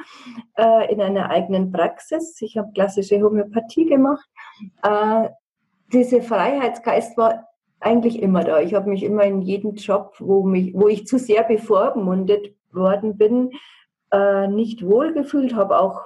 äh, 0.55 0.91
in 0.93 1.01
einer 1.01 1.31
eigenen 1.31 1.71
Praxis. 1.71 2.39
Ich 2.41 2.57
habe 2.57 2.71
klassische 2.73 3.21
Homöopathie 3.21 3.85
gemacht. 3.85 4.29
Äh, 4.83 5.29
dieser 5.91 6.21
Freiheitsgeist 6.21 7.17
war 7.17 7.47
eigentlich 7.83 8.21
immer 8.21 8.43
da. 8.43 8.61
Ich 8.61 8.73
habe 8.73 8.89
mich 8.89 9.03
immer 9.03 9.23
in 9.23 9.41
jedem 9.41 9.75
Job, 9.75 10.15
wo, 10.19 10.43
mich, 10.43 10.73
wo 10.73 10.87
ich 10.87 11.05
zu 11.05 11.17
sehr 11.19 11.43
bevormundet 11.43 12.55
worden 12.71 13.17
bin, 13.17 13.51
äh, 14.11 14.47
nicht 14.47 14.85
wohlgefühlt, 14.85 15.55
habe 15.55 15.79
auch 15.79 16.01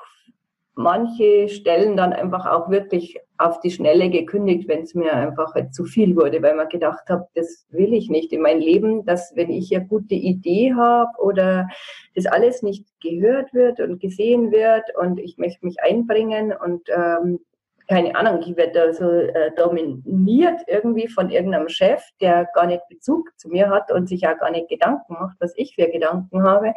manche 0.78 1.50
Stellen 1.50 1.98
dann 1.98 2.14
einfach 2.14 2.46
auch 2.46 2.70
wirklich 2.70 3.18
auf 3.40 3.60
die 3.62 3.72
Schnelle 3.72 4.10
gekündigt, 4.10 4.68
wenn 4.68 4.84
es 4.84 4.94
mir 4.94 5.14
einfach 5.14 5.56
halt 5.56 5.74
zu 5.74 5.86
viel 5.86 6.16
wurde, 6.16 6.42
weil 6.42 6.56
man 6.56 6.70
gedacht 6.70 7.10
habe, 7.10 7.28
das 7.34 7.66
will 7.70 7.94
ich 7.94 8.10
nicht 8.10 8.32
in 8.32 8.42
mein 8.42 8.60
Leben, 8.60 9.06
dass 9.06 9.36
wenn 9.36 9.50
ich 9.50 9.76
eine 9.76 9.86
gute 9.86 10.16
Idee 10.16 10.74
habe 10.76 11.10
oder 11.20 11.68
das 12.16 12.28
alles 12.28 12.62
nicht 12.62 12.86
gehört 13.02 13.54
wird 13.54 13.80
und 13.80 14.00
gesehen 14.00 14.52
wird 14.52 14.84
und 15.00 15.20
ich 15.20 15.38
möchte 15.38 15.66
mich 15.66 15.82
einbringen 15.82 16.54
und 16.54 16.90
ähm, 16.90 17.40
keine 17.88 18.16
Ahnung, 18.16 18.42
ich 18.42 18.56
werde 18.58 18.74
da 18.74 18.94
so 18.94 19.10
äh, 19.10 19.52
dominiert 19.56 20.62
irgendwie 20.68 21.08
von 21.08 21.30
irgendeinem 21.30 21.70
Chef, 21.70 22.04
der 22.20 22.48
gar 22.54 22.68
nicht 22.68 22.82
Bezug 22.90 23.32
zu 23.38 23.48
mir 23.50 23.70
hat 23.70 23.92
und 23.92 24.10
sich 24.10 24.28
auch 24.28 24.38
gar 24.38 24.52
nicht 24.52 24.68
Gedanken 24.68 25.14
macht, 25.14 25.38
was 25.40 25.54
ich 25.56 25.76
für 25.76 25.90
Gedanken 25.90 26.44
habe. 26.44 26.74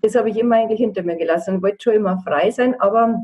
Das 0.00 0.14
habe 0.14 0.30
ich 0.30 0.36
immer 0.36 0.56
eigentlich 0.56 0.80
hinter 0.80 1.02
mir 1.02 1.16
gelassen 1.16 1.56
und 1.56 1.62
wollte 1.62 1.82
schon 1.82 1.94
immer 1.94 2.18
frei 2.18 2.50
sein, 2.50 2.80
aber 2.80 3.18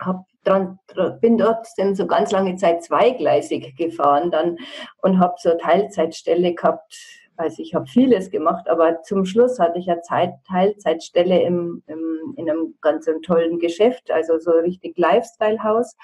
hab 0.00 0.24
dran, 0.44 0.78
bin 1.20 1.38
dort 1.38 1.66
dann 1.76 1.94
so 1.94 2.06
ganz 2.06 2.30
lange 2.30 2.56
Zeit 2.56 2.82
zweigleisig 2.82 3.76
gefahren 3.76 4.30
dann 4.30 4.56
und 5.02 5.18
habe 5.18 5.34
so 5.38 5.54
Teilzeitstelle 5.56 6.54
gehabt. 6.54 6.96
Also 7.36 7.62
ich 7.62 7.74
habe 7.74 7.86
vieles 7.86 8.30
gemacht, 8.30 8.68
aber 8.68 9.02
zum 9.02 9.24
Schluss 9.24 9.58
hatte 9.58 9.78
ich 9.78 9.86
ja 9.86 10.00
Zeit, 10.02 10.34
Teilzeitstelle 10.48 11.42
im, 11.42 11.82
im, 11.86 12.34
in 12.36 12.48
einem 12.48 12.74
ganz 12.80 13.08
tollen 13.24 13.58
Geschäft, 13.58 14.10
also 14.10 14.38
so 14.38 14.50
richtig 14.52 14.96
Lifestyle-Haus 14.98 15.96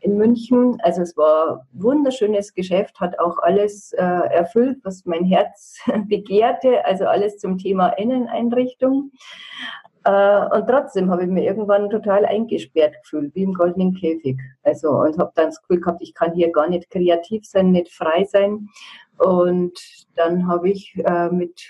in 0.00 0.16
München. 0.16 0.78
Also 0.82 1.02
es 1.02 1.16
war 1.16 1.66
ein 1.72 1.82
wunderschönes 1.82 2.54
Geschäft, 2.54 3.00
hat 3.00 3.18
auch 3.18 3.38
alles 3.38 3.92
äh, 3.92 4.02
erfüllt, 4.02 4.78
was 4.82 5.04
mein 5.04 5.24
Herz 5.24 5.78
begehrte, 6.08 6.84
also 6.84 7.06
alles 7.06 7.38
zum 7.38 7.58
Thema 7.58 7.88
Inneneinrichtung. 7.90 9.12
Äh, 10.04 10.46
und 10.56 10.66
trotzdem 10.66 11.10
habe 11.10 11.24
ich 11.24 11.28
mir 11.28 11.44
irgendwann 11.44 11.90
total 11.90 12.24
eingesperrt 12.24 12.94
gefühlt, 13.02 13.34
wie 13.34 13.42
im 13.42 13.54
goldenen 13.54 13.94
Käfig. 13.94 14.38
Also 14.62 14.90
und 14.90 15.18
habe 15.18 15.32
dann 15.34 15.46
das 15.46 15.60
Gefühl 15.60 15.80
gehabt, 15.80 16.02
ich 16.02 16.14
kann 16.14 16.32
hier 16.32 16.50
gar 16.50 16.68
nicht 16.68 16.90
kreativ 16.90 17.44
sein, 17.44 17.72
nicht 17.72 17.92
frei 17.92 18.24
sein. 18.24 18.68
Und 19.18 19.78
dann 20.14 20.46
habe 20.46 20.70
ich 20.70 20.94
äh, 21.04 21.28
mit 21.30 21.60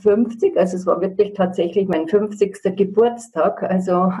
50, 0.00 0.56
also 0.56 0.76
es 0.76 0.86
war 0.86 1.00
wirklich 1.00 1.32
tatsächlich 1.32 1.88
mein 1.88 2.08
50. 2.08 2.76
Geburtstag, 2.76 3.62
also 3.62 4.12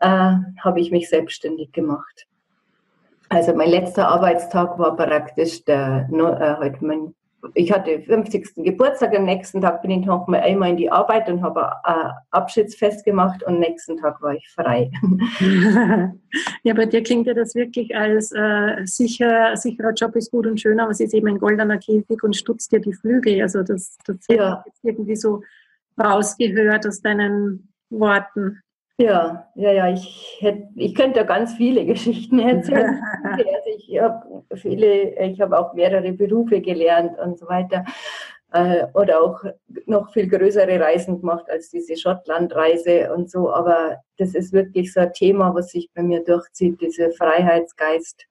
äh, 0.00 0.34
habe 0.60 0.80
ich 0.80 0.90
mich 0.90 1.08
selbstständig 1.08 1.72
gemacht. 1.72 2.26
Also 3.32 3.54
mein 3.54 3.70
letzter 3.70 4.08
Arbeitstag 4.08 4.78
war 4.78 4.96
praktisch 4.96 5.64
der, 5.64 6.08
äh, 6.10 6.60
halt 6.60 6.82
mein 6.82 7.14
ich 7.54 7.72
hatte 7.72 8.00
50. 8.00 8.64
Geburtstag, 8.64 9.16
am 9.16 9.24
nächsten 9.24 9.60
Tag 9.60 9.82
bin 9.82 9.90
ich 9.90 10.06
noch 10.06 10.28
mal 10.28 10.40
einmal 10.40 10.70
in 10.70 10.76
die 10.76 10.90
Arbeit 10.90 11.28
und 11.28 11.42
habe 11.42 11.84
ein 11.84 12.12
Abschiedsfest 12.30 13.04
gemacht 13.04 13.42
und 13.42 13.54
am 13.54 13.58
nächsten 13.58 13.96
Tag 13.96 14.22
war 14.22 14.34
ich 14.34 14.48
frei. 14.48 14.90
ja, 16.62 16.74
bei 16.74 16.86
dir 16.86 17.02
klingt 17.02 17.26
ja 17.26 17.34
das 17.34 17.56
wirklich 17.56 17.96
als 17.96 18.30
äh, 18.32 18.84
sicher, 18.84 19.56
sicherer 19.56 19.92
Job 19.92 20.14
ist 20.14 20.30
gut 20.30 20.46
und 20.46 20.60
schön, 20.60 20.78
aber 20.78 20.92
es 20.92 21.00
ist 21.00 21.14
eben 21.14 21.26
ein 21.26 21.38
goldener 21.38 21.78
Käfig 21.78 22.22
und 22.22 22.36
stutzt 22.36 22.70
dir 22.70 22.80
die 22.80 22.92
Flügel. 22.92 23.42
Also 23.42 23.64
das, 23.64 23.98
das 24.06 24.18
ja. 24.28 24.64
irgendwie 24.84 25.16
so 25.16 25.42
rausgehört 26.00 26.86
aus 26.86 27.02
deinen 27.02 27.72
Worten. 27.90 28.60
Ja, 29.02 29.48
ja, 29.56 29.72
ja, 29.72 29.92
ich, 29.92 30.38
hätte, 30.40 30.68
ich 30.76 30.94
könnte 30.94 31.26
ganz 31.26 31.54
viele 31.54 31.84
Geschichten 31.92 32.38
erzählen. 32.38 33.02
also 33.24 33.40
ich 33.76 34.00
habe 34.00 34.44
viele, 34.54 35.18
ich 35.20 35.40
habe 35.40 35.58
auch 35.58 35.74
mehrere 35.74 36.12
Berufe 36.12 36.60
gelernt 36.60 37.18
und 37.18 37.38
so 37.38 37.48
weiter. 37.48 37.84
Äh, 38.52 38.86
oder 38.94 39.22
auch 39.22 39.42
noch 39.86 40.12
viel 40.12 40.28
größere 40.28 40.78
Reisen 40.78 41.20
gemacht 41.20 41.50
als 41.50 41.70
diese 41.70 41.96
Schottlandreise 41.96 43.12
und 43.12 43.28
so. 43.28 43.52
Aber 43.52 43.96
das 44.18 44.34
ist 44.34 44.52
wirklich 44.52 44.92
so 44.92 45.00
ein 45.00 45.12
Thema, 45.12 45.52
was 45.52 45.70
sich 45.70 45.90
bei 45.94 46.02
mir 46.02 46.22
durchzieht, 46.22 46.80
dieser 46.80 47.10
Freiheitsgeist. 47.10 48.26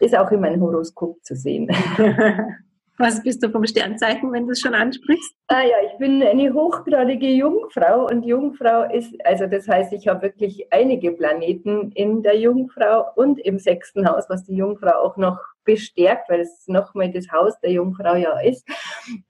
Ist 0.00 0.16
auch 0.16 0.30
in 0.32 0.40
meinem 0.40 0.60
Horoskop 0.60 1.24
zu 1.24 1.34
sehen. 1.34 1.70
Was 2.96 3.22
bist 3.22 3.42
du 3.42 3.50
vom 3.50 3.66
Sternzeichen, 3.66 4.32
wenn 4.32 4.46
du 4.46 4.52
es 4.52 4.60
schon 4.60 4.74
ansprichst? 4.74 5.34
Ah 5.48 5.62
ja, 5.62 5.76
ich 5.84 5.98
bin 5.98 6.22
eine 6.22 6.54
hochgradige 6.54 7.26
Jungfrau 7.26 8.06
und 8.06 8.24
Jungfrau 8.24 8.84
ist, 8.84 9.12
also 9.24 9.46
das 9.46 9.66
heißt, 9.66 9.92
ich 9.92 10.06
habe 10.06 10.22
wirklich 10.22 10.72
einige 10.72 11.10
Planeten 11.10 11.90
in 11.92 12.22
der 12.22 12.38
Jungfrau 12.38 13.06
und 13.16 13.40
im 13.40 13.58
sechsten 13.58 14.08
Haus, 14.08 14.26
was 14.28 14.44
die 14.44 14.54
Jungfrau 14.54 15.02
auch 15.02 15.16
noch 15.16 15.38
bestärkt, 15.64 16.28
weil 16.28 16.40
es 16.40 16.68
nochmal 16.68 17.10
das 17.10 17.30
Haus 17.32 17.58
der 17.60 17.72
Jungfrau 17.72 18.14
ja 18.14 18.38
ist. 18.40 18.68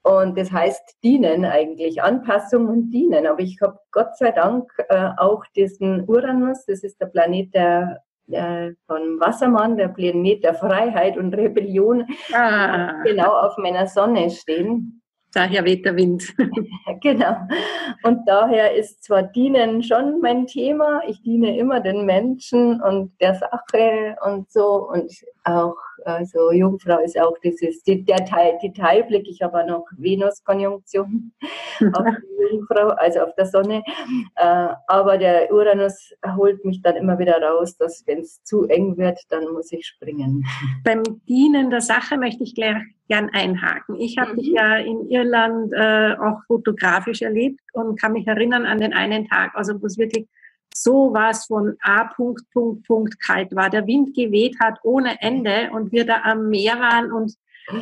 Und 0.02 0.37
das 0.37 0.52
heißt 0.52 0.99
dienen 1.02 1.44
eigentlich, 1.44 2.02
Anpassung 2.02 2.68
und 2.68 2.90
dienen. 2.90 3.26
Aber 3.26 3.40
ich 3.40 3.59
habe 3.62 3.78
Gott 3.92 4.16
sei 4.18 4.30
Dank 4.33 4.71
äh, 4.88 5.11
auch 5.16 5.44
diesen 5.56 6.09
Uranus, 6.09 6.66
das 6.66 6.83
ist 6.83 7.00
der 7.00 7.06
Planet 7.06 7.54
der 7.54 8.02
äh, 8.31 8.73
von 8.87 9.21
Wassermann, 9.21 9.76
der 9.76 9.88
Planet 9.88 10.45
der 10.45 10.54
Freiheit 10.54 11.16
und 11.16 11.35
Rebellion, 11.35 12.04
ah. 12.33 13.02
genau 13.04 13.33
auf 13.33 13.57
meiner 13.59 13.87
Sonne 13.87 14.31
stehen. 14.31 15.02
Daher 15.35 15.64
weht 15.64 15.85
der 15.85 15.97
Wind. 15.97 16.33
genau. 17.02 17.37
Und 18.04 18.21
daher 18.26 18.75
ist 18.75 19.02
zwar 19.02 19.25
Dienen 19.25 19.83
schon 19.83 20.21
mein 20.21 20.47
Thema. 20.47 21.02
Ich 21.09 21.23
diene 21.23 21.59
immer 21.59 21.81
den 21.81 22.07
Menschen 22.07 22.81
und 22.81 23.12
der 23.21 23.35
Sache 23.35 24.14
und 24.25 24.50
so. 24.50 24.88
Und 24.88 25.12
auch, 25.43 25.76
also 26.05 26.53
Jungfrau 26.53 27.01
ist 27.01 27.19
auch 27.21 27.37
dieses, 27.43 27.83
der 27.83 28.25
Teil, 28.25 28.59
Detailblick. 28.63 29.27
Ich 29.29 29.43
habe 29.43 29.63
auch 29.63 29.67
noch 29.67 29.87
Venus-Konjunktion 29.97 31.33
auf 31.93 32.07
die 32.07 32.55
Jungfrau, 32.55 32.89
also 32.91 33.21
auf 33.21 33.35
der 33.37 33.47
Sonne. 33.47 33.83
Äh, 34.37 34.69
aber 34.87 35.19
der 35.19 35.53
Uranus 35.53 36.13
holt 36.37 36.65
mich 36.65 36.83
dann 36.83 36.97
immer 36.97 37.19
wieder 37.19 37.41
raus, 37.41 37.77
dass 37.77 38.05
wenn 38.07 38.21
es 38.21 38.43
zu 38.45 38.65
eng 38.65 38.97
wird, 38.97 39.21
dann 39.31 39.53
muss 39.53 39.73
ich 39.73 39.87
springen. 39.87 40.45
Beim 40.85 41.03
Dienen 41.29 41.71
der 41.71 41.81
Sache 41.81 42.17
möchte 42.17 42.45
ich 42.45 42.55
gleich 42.55 42.77
gern 43.09 43.31
einhaken. 43.33 43.97
Ich 43.97 44.19
habe 44.19 44.33
mhm. 44.33 44.37
dich 44.37 44.49
ja 44.49 44.77
in 44.77 45.09
Irland 45.09 45.73
äh, 45.73 46.15
auch 46.15 46.43
fotografisch 46.47 47.23
erlebt 47.23 47.61
und 47.73 48.01
kann 48.01 48.13
mich 48.13 48.27
erinnern 48.27 48.67
an 48.67 48.79
den 48.79 48.95
einen 48.95 49.29
Tag, 49.29 49.53
also 49.55 49.81
wo 49.81 49.87
es 49.87 49.99
wirklich 49.99 50.27
so 50.76 51.12
was 51.12 51.47
von 51.47 51.76
A. 51.81 52.04
Punkt, 52.04 52.43
Punkt, 52.52 52.87
Punkt 52.87 53.21
kalt 53.21 53.54
war. 53.54 53.71
Der 53.71 53.87
Wind 53.87 54.14
geweht 54.14 54.57
hat 54.61 54.81
ohne 54.83 55.21
Ende 55.23 55.71
und 55.73 55.93
wir 55.93 56.04
da 56.04 56.23
am 56.25 56.49
Meer 56.50 56.78
waren 56.81 57.12
und 57.12 57.35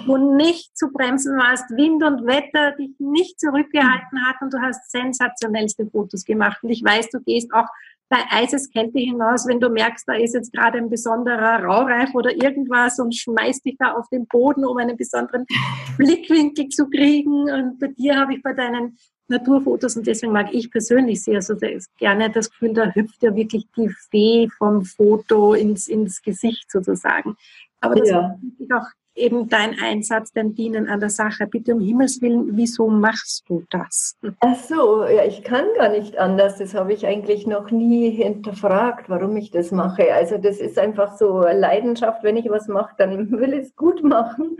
wo 0.06 0.16
nicht 0.16 0.76
zu 0.76 0.92
bremsen 0.92 1.36
warst, 1.36 1.68
Wind 1.70 2.04
und 2.04 2.24
Wetter 2.24 2.72
dich 2.76 2.92
nicht 3.00 3.40
zurückgehalten 3.40 4.24
hat 4.24 4.36
und 4.40 4.52
du 4.52 4.60
hast 4.60 4.90
sensationellste 4.90 5.86
Fotos 5.86 6.24
gemacht. 6.24 6.62
Und 6.62 6.70
ich 6.70 6.84
weiß, 6.84 7.08
du 7.10 7.20
gehst 7.20 7.52
auch 7.52 7.66
bei 8.08 8.18
Eiseskälte 8.30 8.98
hinaus, 8.98 9.48
wenn 9.48 9.58
du 9.58 9.70
merkst, 9.70 10.06
da 10.06 10.12
ist 10.12 10.34
jetzt 10.34 10.52
gerade 10.52 10.76
ein 10.76 10.90
besonderer 10.90 11.64
Raureif 11.64 12.14
oder 12.14 12.30
irgendwas 12.30 12.98
und 12.98 13.14
schmeißt 13.14 13.64
dich 13.64 13.76
da 13.78 13.94
auf 13.94 14.06
den 14.10 14.26
Boden, 14.26 14.66
um 14.66 14.76
einen 14.76 14.98
besonderen 14.98 15.46
Blickwinkel 15.96 16.68
zu 16.68 16.90
kriegen. 16.90 17.50
Und 17.50 17.78
bei 17.80 17.86
dir 17.88 18.20
habe 18.20 18.34
ich 18.34 18.42
bei 18.42 18.52
deinen 18.52 18.98
Naturfotos 19.28 19.96
und 19.96 20.06
deswegen 20.06 20.32
mag 20.32 20.52
ich 20.52 20.70
persönlich 20.70 21.22
sehr 21.22 21.42
so 21.42 21.54
gerne 21.98 22.30
das 22.30 22.50
Gefühl, 22.50 22.74
da 22.74 22.92
hüpft 22.92 23.22
ja 23.22 23.34
wirklich 23.34 23.66
die 23.76 23.88
Fee 24.10 24.48
vom 24.58 24.84
Foto 24.84 25.54
ins, 25.54 25.88
ins 25.88 26.22
Gesicht 26.22 26.70
sozusagen. 26.70 27.36
Aber 27.80 27.96
das 27.96 28.10
ja. 28.10 28.38
ist 28.58 28.72
auch 28.72 28.86
eben 29.14 29.48
dein 29.48 29.78
Einsatz, 29.78 30.32
dein 30.32 30.54
Dienen 30.54 30.88
an 30.88 31.00
der 31.00 31.10
Sache. 31.10 31.46
Bitte 31.46 31.74
um 31.74 31.80
Himmels 31.80 32.20
Willen, 32.22 32.56
wieso 32.56 32.88
machst 32.88 33.44
du 33.48 33.64
das? 33.70 34.16
Ach 34.40 34.56
so, 34.56 35.04
ja, 35.04 35.24
ich 35.24 35.42
kann 35.42 35.64
gar 35.76 35.90
nicht 35.90 36.16
anders. 36.18 36.58
Das 36.58 36.74
habe 36.74 36.92
ich 36.92 37.06
eigentlich 37.06 37.46
noch 37.46 37.70
nie 37.70 38.10
hinterfragt, 38.10 39.08
warum 39.08 39.36
ich 39.36 39.50
das 39.50 39.70
mache. 39.70 40.12
Also 40.14 40.38
das 40.38 40.58
ist 40.58 40.78
einfach 40.78 41.16
so 41.16 41.42
Leidenschaft. 41.42 42.22
Wenn 42.22 42.36
ich 42.36 42.48
was 42.48 42.68
mache, 42.68 42.94
dann 42.98 43.30
will 43.32 43.52
ich 43.52 43.66
es 43.66 43.76
gut 43.76 44.02
machen. 44.02 44.56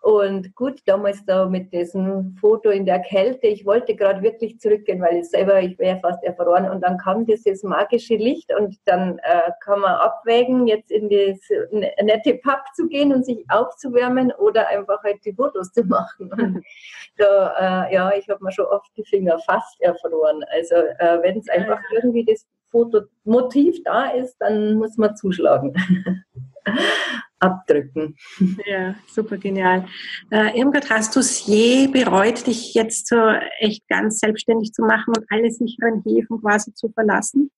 Und 0.00 0.54
gut, 0.54 0.80
damals 0.86 1.22
da 1.26 1.46
mit 1.46 1.74
diesem 1.74 2.34
Foto 2.40 2.70
in 2.70 2.86
der 2.86 3.00
Kälte, 3.00 3.48
ich 3.48 3.66
wollte 3.66 3.94
gerade 3.94 4.22
wirklich 4.22 4.58
zurückgehen, 4.58 5.02
weil 5.02 5.18
ich 5.18 5.28
selber, 5.28 5.60
ich 5.60 5.78
wäre 5.78 5.98
fast 5.98 6.24
erfroren. 6.24 6.70
Und 6.70 6.80
dann 6.80 6.96
kam 6.96 7.26
dieses 7.26 7.62
magische 7.62 8.16
Licht 8.16 8.50
und 8.58 8.76
dann 8.86 9.18
äh, 9.18 9.50
kann 9.62 9.80
man 9.80 9.92
abwägen, 9.92 10.66
jetzt 10.66 10.90
in 10.90 11.10
das 11.10 11.38
nette 12.02 12.34
Pub 12.36 12.62
zu 12.74 12.88
gehen 12.88 13.12
und 13.12 13.26
sich 13.26 13.44
aufzuwärmen 13.50 14.32
oder 14.38 14.68
einfach 14.68 15.02
halt 15.02 15.22
die 15.26 15.34
Fotos 15.34 15.70
zu 15.70 15.84
machen. 15.84 16.32
Und 16.32 16.64
da, 17.18 17.86
äh, 17.88 17.94
ja, 17.94 18.12
ich 18.16 18.26
habe 18.30 18.42
mir 18.42 18.52
schon 18.52 18.66
oft 18.66 18.90
die 18.96 19.04
Finger 19.04 19.38
fast 19.40 19.78
erfroren. 19.82 20.42
Also 20.50 20.76
äh, 20.76 21.22
wenn 21.22 21.38
es 21.38 21.48
einfach 21.50 21.80
irgendwie 21.92 22.24
das 22.24 22.46
Fotomotiv 22.70 23.82
da 23.84 24.06
ist, 24.12 24.36
dann 24.38 24.74
muss 24.74 24.96
man 24.96 25.14
zuschlagen. 25.14 25.74
abdrücken. 27.40 28.16
Ja, 28.66 28.94
super 29.08 29.36
genial. 29.36 29.86
Äh, 30.30 30.58
Irmgard, 30.58 30.88
hast 30.90 31.16
du 31.16 31.20
es 31.20 31.46
je 31.46 31.88
bereut, 31.88 32.46
dich 32.46 32.74
jetzt 32.74 33.08
so 33.08 33.16
echt 33.58 33.88
ganz 33.88 34.20
selbstständig 34.20 34.72
zu 34.72 34.82
machen 34.82 35.14
und 35.16 35.24
alle 35.30 35.50
sicheren 35.50 36.02
Häfen 36.04 36.40
quasi 36.40 36.72
zu 36.74 36.90
verlassen? 36.90 37.50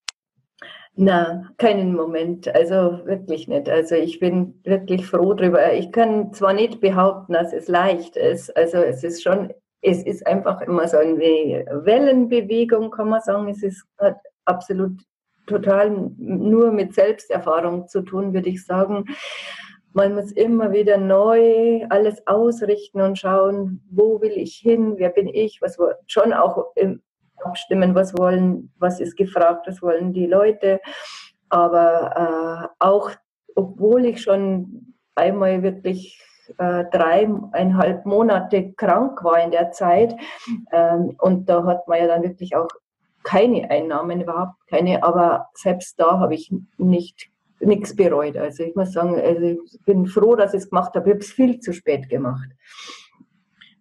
Na, 0.94 1.50
keinen 1.56 1.94
Moment. 1.94 2.54
Also 2.54 3.00
wirklich 3.06 3.48
nicht. 3.48 3.68
Also 3.68 3.94
ich 3.94 4.20
bin 4.20 4.60
wirklich 4.64 5.06
froh 5.06 5.32
drüber. 5.34 5.72
Ich 5.72 5.90
kann 5.90 6.32
zwar 6.32 6.52
nicht 6.52 6.80
behaupten, 6.80 7.32
dass 7.32 7.52
es 7.52 7.66
leicht 7.68 8.16
ist. 8.16 8.54
Also 8.56 8.78
es 8.78 9.02
ist 9.02 9.22
schon, 9.22 9.52
es 9.80 10.02
ist 10.02 10.26
einfach 10.26 10.60
immer 10.60 10.86
so 10.86 10.98
eine 10.98 11.18
Wellenbewegung, 11.18 12.90
kann 12.90 13.08
man 13.08 13.22
sagen. 13.22 13.48
Es 13.48 13.62
ist 13.62 13.86
absolut 14.44 15.00
total 15.46 15.90
nur 16.18 16.72
mit 16.72 16.94
Selbsterfahrung 16.94 17.88
zu 17.88 18.02
tun, 18.02 18.34
würde 18.34 18.50
ich 18.50 18.64
sagen. 18.64 19.06
Man 19.94 20.14
muss 20.14 20.32
immer 20.32 20.72
wieder 20.72 20.96
neu 20.96 21.84
alles 21.90 22.26
ausrichten 22.26 23.00
und 23.00 23.18
schauen, 23.18 23.82
wo 23.90 24.20
will 24.20 24.32
ich 24.32 24.56
hin, 24.56 24.94
wer 24.96 25.10
bin 25.10 25.28
ich, 25.28 25.60
was 25.60 25.78
schon 26.06 26.32
auch 26.32 26.72
abstimmen, 27.44 27.94
was 27.94 28.16
wollen, 28.16 28.72
was 28.78 29.00
ist 29.00 29.16
gefragt, 29.16 29.66
was 29.66 29.82
wollen 29.82 30.12
die 30.12 30.26
Leute. 30.26 30.80
Aber 31.48 32.68
äh, 32.80 32.84
auch, 32.84 33.10
obwohl 33.54 34.06
ich 34.06 34.22
schon 34.22 34.94
einmal 35.14 35.62
wirklich 35.62 36.18
äh, 36.58 36.84
dreieinhalb 36.90 38.06
Monate 38.06 38.72
krank 38.72 39.22
war 39.22 39.42
in 39.42 39.50
der 39.50 39.72
Zeit, 39.72 40.14
ähm, 40.72 41.16
und 41.18 41.48
da 41.48 41.64
hat 41.64 41.86
man 41.88 41.98
ja 41.98 42.06
dann 42.06 42.22
wirklich 42.22 42.56
auch 42.56 42.68
keine 43.22 43.70
Einnahmen, 43.70 44.20
überhaupt 44.20 44.66
keine, 44.68 45.02
aber 45.02 45.48
selbst 45.54 45.98
da 46.00 46.18
habe 46.18 46.34
ich 46.34 46.52
nicht 46.78 47.31
nichts 47.62 47.94
bereut. 47.94 48.36
Also 48.36 48.64
ich 48.64 48.74
muss 48.74 48.92
sagen, 48.92 49.14
also 49.14 49.42
ich 49.42 49.84
bin 49.84 50.06
froh, 50.06 50.36
dass 50.36 50.54
ich 50.54 50.62
es 50.62 50.70
gemacht 50.70 50.94
habe. 50.94 51.08
Ich 51.08 51.14
habe 51.14 51.24
es 51.24 51.32
viel 51.32 51.60
zu 51.60 51.72
spät 51.72 52.08
gemacht. 52.08 52.50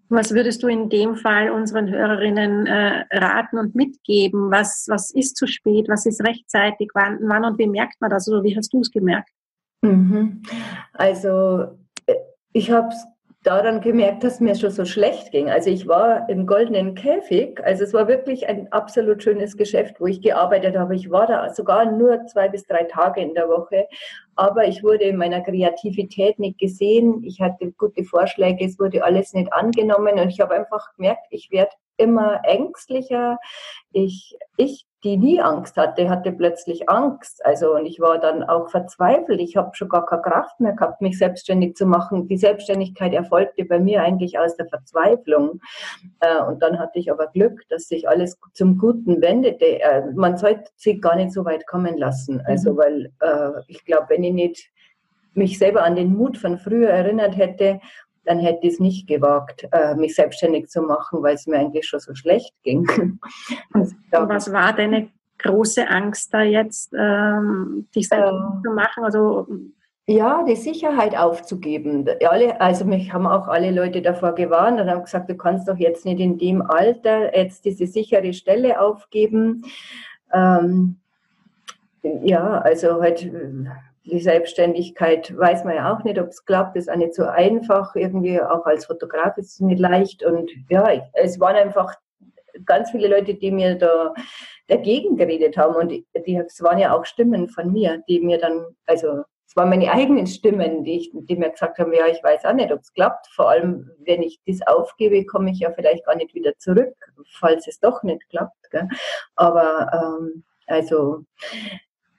Was 0.10 0.34
würdest 0.34 0.62
du 0.62 0.68
in 0.68 0.90
dem 0.90 1.16
Fall 1.16 1.52
unseren 1.52 1.90
Hörerinnen 1.90 2.68
äh, 2.68 3.06
raten 3.14 3.58
und 3.58 3.76
mitgeben? 3.76 4.52
Was, 4.52 4.86
was 4.90 5.10
ist 5.12 5.38
zu 5.38 5.48
spät? 5.48 5.88
Was 5.88 6.06
ist 6.06 6.22
rechtzeitig? 6.22 6.90
Wann, 6.94 7.20
wann 7.22 7.46
und 7.46 7.58
wie 7.58 7.68
merkt 7.68 8.02
man 8.02 8.10
das? 8.10 8.28
Oder 8.28 8.44
wie 8.44 8.56
hast 8.58 8.74
du 8.74 8.82
es 8.82 8.92
gemerkt? 8.92 9.30
Mhm. 9.82 10.44
Also 10.94 11.78
äh, 12.08 12.16
ich 12.52 12.72
habe 12.72 12.94
daran 13.44 13.82
gemerkt, 13.82 14.24
dass 14.24 14.40
mir 14.40 14.54
schon 14.54 14.70
so 14.70 14.86
schlecht 14.86 15.32
ging. 15.32 15.50
Also 15.50 15.72
ich 15.72 15.88
war 15.88 16.30
im 16.30 16.46
goldenen 16.46 16.94
Käfig. 16.94 17.60
Also 17.64 17.84
es 17.84 17.94
war 17.94 18.08
wirklich 18.08 18.48
ein 18.48 18.72
absolut 18.72 19.24
schönes 19.24 19.58
Geschäft, 19.58 20.00
wo 20.00 20.06
ich 20.06 20.22
gearbeitet 20.22 20.78
habe. 20.78 20.96
Ich 20.96 21.10
war 21.10 21.26
da 21.26 21.52
sogar 21.52 21.92
nur 21.92 22.26
zwei 22.28 22.50
bis 22.50 22.66
drei 22.68 22.84
Tage 22.84 23.22
in 23.22 23.34
der 23.34 23.50
Woche. 23.50 23.88
Aber 24.36 24.68
ich 24.68 24.84
wurde 24.84 25.06
in 25.06 25.18
meiner 25.18 25.42
Kreativität 25.42 26.38
nicht 26.38 26.60
gesehen. 26.60 27.24
Ich 27.24 27.42
hatte 27.42 27.72
gute 27.72 28.04
Vorschläge. 28.04 28.64
Es 28.64 28.78
wurde 28.80 29.04
alles 29.04 29.34
nicht 29.34 29.52
angenommen. 29.52 30.20
Und 30.20 30.30
ich 30.30 30.40
habe 30.40 30.54
einfach 30.54 30.94
gemerkt, 30.96 31.26
ich 31.32 31.50
werde 31.52 31.72
immer 31.98 32.42
ängstlicher. 32.46 33.40
Ich, 33.92 34.38
ich 34.58 34.86
die 35.04 35.18
nie 35.18 35.42
Angst 35.42 35.78
hatte, 35.78 36.10
hatte 36.10 36.32
plötzlich 36.32 36.88
Angst. 36.90 37.44
Also 37.46 37.76
und 37.76 37.86
ich 37.86 38.00
war 38.00 38.20
dann 38.20 38.44
auch 38.44 38.70
verzweifelt. 38.70 39.40
Ich 39.40 39.58
habe 39.58 39.72
schon 39.74 39.90
gar 39.90 40.06
keine 40.06 40.22
Kraft 40.22 40.60
mehr 40.60 40.74
gehabt, 40.74 41.02
mich 41.02 41.18
selbstständig 41.18 41.76
zu 41.76 41.86
machen. 41.86 42.28
Die 42.28 42.38
Selbstständigkeit 42.38 43.14
erfolgte 43.14 43.66
bei 43.66 43.80
mir 43.80 44.04
eigentlich 44.04 44.38
aus 44.38 44.56
der 44.58 44.68
Verzweiflung. 44.68 45.60
Äh, 46.20 46.44
und 46.44 46.62
dann 46.62 46.78
hatte 46.78 47.00
ich 47.00 47.12
aber 47.12 47.28
Glück, 47.28 47.62
dass 47.70 47.88
sich 47.88 48.08
alles 48.08 48.40
zum 48.54 48.78
Guten 48.78 49.22
wendete. 49.22 49.82
Äh, 49.82 50.12
man 50.14 50.38
sollte 50.38 50.70
sich 50.76 51.02
gar 51.02 51.16
nicht 51.16 51.32
so 51.32 51.46
weit 51.46 51.66
kommen 51.66 51.98
lassen. 51.98 52.42
Also 52.46 52.74
mhm. 52.74 52.78
weil 52.78 53.12
äh, 53.22 53.62
ich 53.68 53.84
glaube, 53.86 54.06
wenn 54.10 54.24
ich 54.24 54.34
nicht 54.34 54.72
mich 55.34 55.58
selber 55.58 55.84
an 55.84 55.96
den 55.96 56.14
Mut 56.14 56.38
von 56.38 56.58
früher 56.58 56.90
erinnert 56.90 57.38
hätte 57.38 57.80
dann 58.26 58.40
hätte 58.40 58.68
ich 58.68 58.74
es 58.74 58.80
nicht 58.80 59.08
gewagt, 59.08 59.68
äh, 59.72 59.96
mich 59.96 60.16
selbstständig 60.16 60.70
zu 60.70 60.82
machen, 60.82 61.24
weil 61.24 61.36
es 61.36 61.48
mir 61.48 61.58
eigentlich 61.58 61.88
schon 61.88 62.00
so 62.00 62.16
schlecht 62.16 62.54
ging. 62.64 62.88
Also, 63.74 63.96
was 64.12 64.52
war 64.52 64.74
deine 64.74 65.10
große 65.40 65.88
Angst 65.88 66.34
da 66.34 66.42
jetzt, 66.42 66.94
ähm, 66.98 67.88
dich 67.96 68.08
selbstständig 68.08 68.56
ähm, 68.56 68.62
zu 68.64 68.72
machen? 68.72 69.04
Also 69.04 69.48
ja, 70.08 70.44
die 70.44 70.56
Sicherheit 70.56 71.18
aufzugeben. 71.18 72.06
Alle, 72.28 72.60
also 72.60 72.86
mich 72.86 73.14
haben 73.14 73.28
auch 73.28 73.48
alle 73.48 73.72
Leute 73.72 74.02
davor 74.02 74.34
gewarnt 74.34 74.80
und 74.80 74.90
haben 74.90 75.04
gesagt, 75.04 75.30
du 75.30 75.36
kannst 75.36 75.68
doch 75.68 75.78
jetzt 75.78 76.06
nicht 76.06 76.20
in 76.20 76.38
dem 76.38 76.62
Alter 76.62 77.36
jetzt 77.38 77.66
diese 77.66 77.88
sichere 77.88 78.34
Stelle 78.34 78.82
aufgeben. 78.82 79.64
Ähm, 80.34 80.98
ja, 82.04 82.60
also 82.60 83.02
halt 83.02 83.32
die 84.06 84.20
Selbstständigkeit 84.20 85.36
weiß 85.38 85.64
man 85.64 85.76
ja 85.76 85.94
auch 85.94 86.04
nicht, 86.04 86.20
ob 86.20 86.30
es 86.30 86.46
klappt, 86.46 86.76
ist 86.76 86.90
auch 86.90 86.96
nicht 86.96 87.14
so 87.14 87.26
einfach. 87.26 87.96
Irgendwie 87.96 88.42
auch 88.42 88.66
als 88.66 88.86
Fotograf 88.86 89.38
ist 89.38 89.54
es 89.54 89.60
nicht 89.60 89.80
leicht. 89.80 90.24
Und 90.24 90.52
ja, 90.70 90.88
es 91.14 91.40
waren 91.40 91.56
einfach 91.56 91.94
ganz 92.66 92.92
viele 92.92 93.08
Leute, 93.08 93.36
die 93.36 93.52
mir 93.52 93.76
da 93.76 94.14
dagegen 94.68 95.18
geredet 95.18 95.58
haben. 95.58 95.76
Und 95.76 95.90
die, 95.90 96.06
die, 96.26 96.36
es 96.36 96.62
waren 96.64 96.80
ja 96.80 96.96
auch 96.96 97.06
Stimmen 97.06 97.48
von 97.50 97.72
mir, 97.72 98.04
die 98.08 98.20
mir 98.20 98.40
dann, 98.40 98.66
also 98.86 99.24
es 99.46 99.56
waren 99.56 99.70
meine 99.70 99.92
eigenen 99.92 100.28
Stimmen, 100.28 100.84
die, 100.84 100.98
ich, 100.98 101.12
die 101.14 101.36
mir 101.36 101.50
gesagt 101.50 101.78
haben, 101.78 101.94
ja, 101.94 102.08
ich 102.08 102.24
weiß 102.24 102.46
auch 102.46 102.54
nicht, 102.54 102.72
ob 102.72 102.80
es 102.80 102.94
klappt. 102.94 103.28
Vor 103.36 103.50
allem, 103.50 103.92
wenn 104.00 104.24
ich 104.24 104.40
das 104.48 104.66
aufgebe, 104.66 105.26
komme 105.26 105.52
ich 105.52 105.60
ja 105.60 105.72
vielleicht 105.72 106.06
gar 106.06 106.16
nicht 106.16 106.34
wieder 106.34 106.58
zurück, 106.58 106.96
falls 107.40 107.68
es 107.68 107.80
doch 107.80 108.02
nicht 108.02 108.28
klappt. 108.30 108.72
Gell? 108.72 108.88
Aber 109.36 109.92
ähm, 109.94 110.44
also 110.68 111.26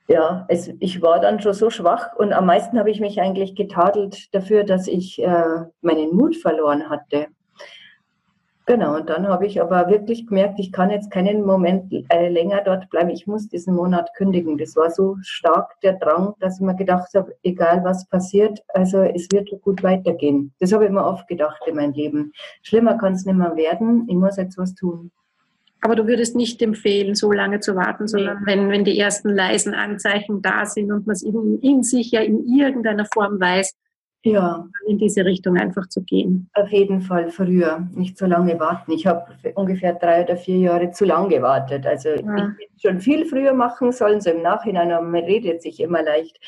ja, 0.07 0.45
es, 0.49 0.69
ich 0.79 1.01
war 1.01 1.19
dann 1.19 1.39
schon 1.41 1.53
so 1.53 1.69
schwach 1.69 2.15
und 2.17 2.33
am 2.33 2.45
meisten 2.45 2.77
habe 2.77 2.91
ich 2.91 2.99
mich 2.99 3.21
eigentlich 3.21 3.55
getadelt 3.55 4.33
dafür, 4.33 4.63
dass 4.63 4.87
ich 4.87 5.21
äh, 5.21 5.65
meinen 5.81 6.15
Mut 6.15 6.35
verloren 6.35 6.89
hatte. 6.89 7.27
Genau, 8.65 8.95
und 8.95 9.09
dann 9.09 9.27
habe 9.27 9.45
ich 9.45 9.61
aber 9.61 9.89
wirklich 9.89 10.25
gemerkt, 10.25 10.57
ich 10.57 10.71
kann 10.71 10.89
jetzt 10.89 11.11
keinen 11.11 11.45
Moment 11.45 11.93
äh, 12.07 12.29
länger 12.29 12.61
dort 12.61 12.89
bleiben. 12.89 13.09
Ich 13.09 13.27
muss 13.27 13.49
diesen 13.49 13.75
Monat 13.75 14.09
kündigen. 14.15 14.57
Das 14.57 14.77
war 14.77 14.89
so 14.89 15.17
stark 15.21 15.77
der 15.81 15.93
Drang, 15.93 16.33
dass 16.39 16.55
ich 16.55 16.65
mir 16.65 16.75
gedacht 16.75 17.13
habe, 17.13 17.35
egal 17.43 17.83
was 17.83 18.07
passiert, 18.07 18.61
also 18.69 19.01
es 19.01 19.27
wird 19.33 19.49
gut 19.63 19.83
weitergehen. 19.83 20.53
Das 20.61 20.71
habe 20.71 20.85
ich 20.85 20.91
mir 20.91 21.03
oft 21.03 21.27
gedacht 21.27 21.61
in 21.67 21.75
meinem 21.75 21.91
Leben. 21.91 22.31
Schlimmer 22.61 22.97
kann 22.97 23.13
es 23.13 23.25
nicht 23.25 23.35
mehr 23.35 23.53
werden. 23.57 24.07
Ich 24.07 24.15
muss 24.15 24.37
jetzt 24.37 24.57
was 24.57 24.73
tun. 24.73 25.11
Aber 25.83 25.95
du 25.95 26.07
würdest 26.07 26.35
nicht 26.35 26.61
empfehlen, 26.61 27.13
so 27.13 27.31
lange 27.31 27.59
zu 27.59 27.75
warten, 27.75 28.07
sondern 28.07 28.39
nee. 28.39 28.45
wenn, 28.45 28.69
wenn 28.69 28.85
die 28.85 28.97
ersten 28.97 29.29
leisen 29.29 29.73
Anzeichen 29.73 30.41
da 30.41 30.65
sind 30.65 30.91
und 30.91 31.05
man 31.05 31.13
es 31.13 31.23
in, 31.23 31.59
in 31.59 31.83
sich 31.83 32.11
ja 32.11 32.21
in 32.21 32.45
irgendeiner 32.45 33.05
Form 33.13 33.37
weiß, 33.37 33.75
ja. 34.23 34.65
in 34.87 34.97
diese 34.97 35.25
Richtung 35.25 35.57
einfach 35.57 35.87
zu 35.89 36.01
gehen. 36.03 36.49
Auf 36.53 36.69
jeden 36.69 37.01
Fall 37.01 37.29
früher, 37.29 37.85
nicht 37.93 38.17
so 38.17 38.25
lange 38.25 38.57
warten. 38.59 38.93
Ich 38.93 39.05
habe 39.05 39.25
ungefähr 39.55 39.93
drei 39.93 40.23
oder 40.23 40.37
vier 40.37 40.57
Jahre 40.57 40.91
zu 40.91 41.03
lang 41.03 41.27
gewartet. 41.27 41.85
Also 41.85 42.09
ja. 42.09 42.17
ich 42.17 42.21
hätte 42.21 42.79
schon 42.81 42.99
viel 43.01 43.25
früher 43.25 43.53
machen 43.53 43.91
sollen, 43.91 44.21
so 44.21 44.29
im 44.29 44.41
Nachhinein, 44.41 44.91
aber 44.91 45.05
man 45.05 45.23
redet 45.25 45.61
sich 45.61 45.81
immer 45.81 46.01
leicht. 46.01 46.39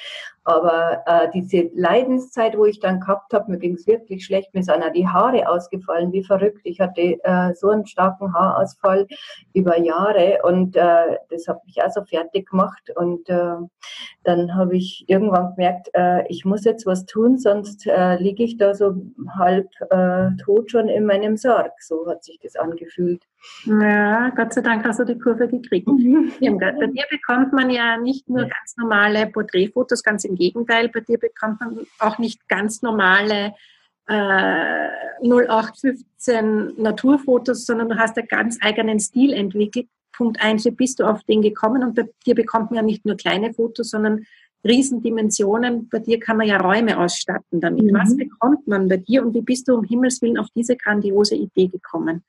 Aber 0.45 1.01
äh, 1.07 1.27
diese 1.33 1.71
Leidenszeit, 1.73 2.55
wo 2.55 2.65
ich 2.65 2.79
dann 2.79 2.99
gehabt 2.99 3.33
habe, 3.33 3.51
mir 3.51 3.57
ging 3.57 3.73
es 3.73 3.87
wirklich 3.87 4.25
schlecht. 4.25 4.53
Mir 4.53 4.63
sind 4.63 4.83
auch 4.83 4.91
die 4.91 5.07
Haare 5.07 5.49
ausgefallen, 5.49 6.11
wie 6.11 6.23
verrückt. 6.23 6.61
Ich 6.63 6.79
hatte 6.79 7.17
äh, 7.23 7.53
so 7.55 7.69
einen 7.69 7.87
starken 7.87 8.31
Haarausfall 8.31 9.07
über 9.53 9.79
Jahre 9.79 10.39
und 10.43 10.75
äh, 10.75 11.17
das 11.29 11.47
hat 11.47 11.65
mich 11.65 11.81
auch 11.83 11.89
so 11.89 12.03
fertig 12.03 12.49
gemacht. 12.49 12.91
Und 12.95 13.27
äh, 13.27 13.55
dann 14.23 14.55
habe 14.55 14.77
ich 14.77 15.05
irgendwann 15.07 15.55
gemerkt, 15.55 15.89
äh, 15.93 16.27
ich 16.27 16.45
muss 16.45 16.63
jetzt 16.63 16.85
was 16.85 17.05
tun, 17.05 17.39
sonst 17.39 17.87
äh, 17.87 18.17
liege 18.17 18.43
ich 18.43 18.57
da 18.57 18.75
so 18.75 18.95
halb 19.37 19.69
äh, 19.89 20.29
tot 20.43 20.69
schon 20.69 20.89
in 20.89 21.05
meinem 21.05 21.37
Sarg. 21.37 21.71
So 21.81 22.07
hat 22.07 22.23
sich 22.23 22.39
das 22.39 22.55
angefühlt. 22.55 23.23
Ja, 23.65 24.29
Gott 24.29 24.53
sei 24.53 24.61
Dank 24.61 24.85
hast 24.85 24.99
du 24.99 25.05
die 25.05 25.17
Kurve 25.17 25.47
gekriegt. 25.47 25.87
Bei 25.87 26.87
dir 26.87 27.05
bekommt 27.09 27.53
man 27.53 27.69
ja 27.69 27.97
nicht 27.97 28.29
nur 28.29 28.41
ganz 28.41 28.77
normale 28.77 29.27
Porträtfotos, 29.27 30.03
ganz 30.03 30.23
im 30.23 30.35
Gegenteil, 30.35 30.89
bei 30.89 30.99
dir 30.99 31.17
bekommt 31.17 31.59
man 31.59 31.79
auch 31.99 32.17
nicht 32.17 32.47
ganz 32.47 32.81
normale 32.81 33.55
äh, 34.07 34.87
0815 35.21 36.73
Naturfotos, 36.77 37.65
sondern 37.65 37.89
du 37.89 37.97
hast 37.97 38.17
einen 38.17 38.27
ganz 38.27 38.57
eigenen 38.61 38.99
Stil 38.99 39.33
entwickelt. 39.33 39.87
Punkt 40.15 40.41
eins, 40.41 40.63
wie 40.65 40.71
bist 40.71 40.99
du 40.99 41.05
auf 41.05 41.23
den 41.23 41.41
gekommen? 41.41 41.83
Und 41.83 41.95
bei 41.95 42.07
dir 42.25 42.35
bekommt 42.35 42.71
man 42.71 42.77
ja 42.77 42.81
nicht 42.83 43.05
nur 43.05 43.17
kleine 43.17 43.53
Fotos, 43.53 43.89
sondern 43.89 44.25
Riesendimensionen. 44.63 45.89
Bei 45.89 45.99
dir 45.99 46.19
kann 46.19 46.37
man 46.37 46.47
ja 46.47 46.57
Räume 46.57 46.97
ausstatten 46.97 47.59
damit. 47.59 47.83
Mhm. 47.83 47.93
Was 47.93 48.15
bekommt 48.15 48.67
man 48.67 48.87
bei 48.87 48.97
dir 48.97 49.25
und 49.25 49.33
wie 49.33 49.41
bist 49.41 49.67
du 49.67 49.75
um 49.75 49.83
Himmels 49.83 50.21
Willen 50.21 50.37
auf 50.37 50.47
diese 50.55 50.77
grandiose 50.77 51.35
Idee 51.35 51.67
gekommen? 51.67 52.23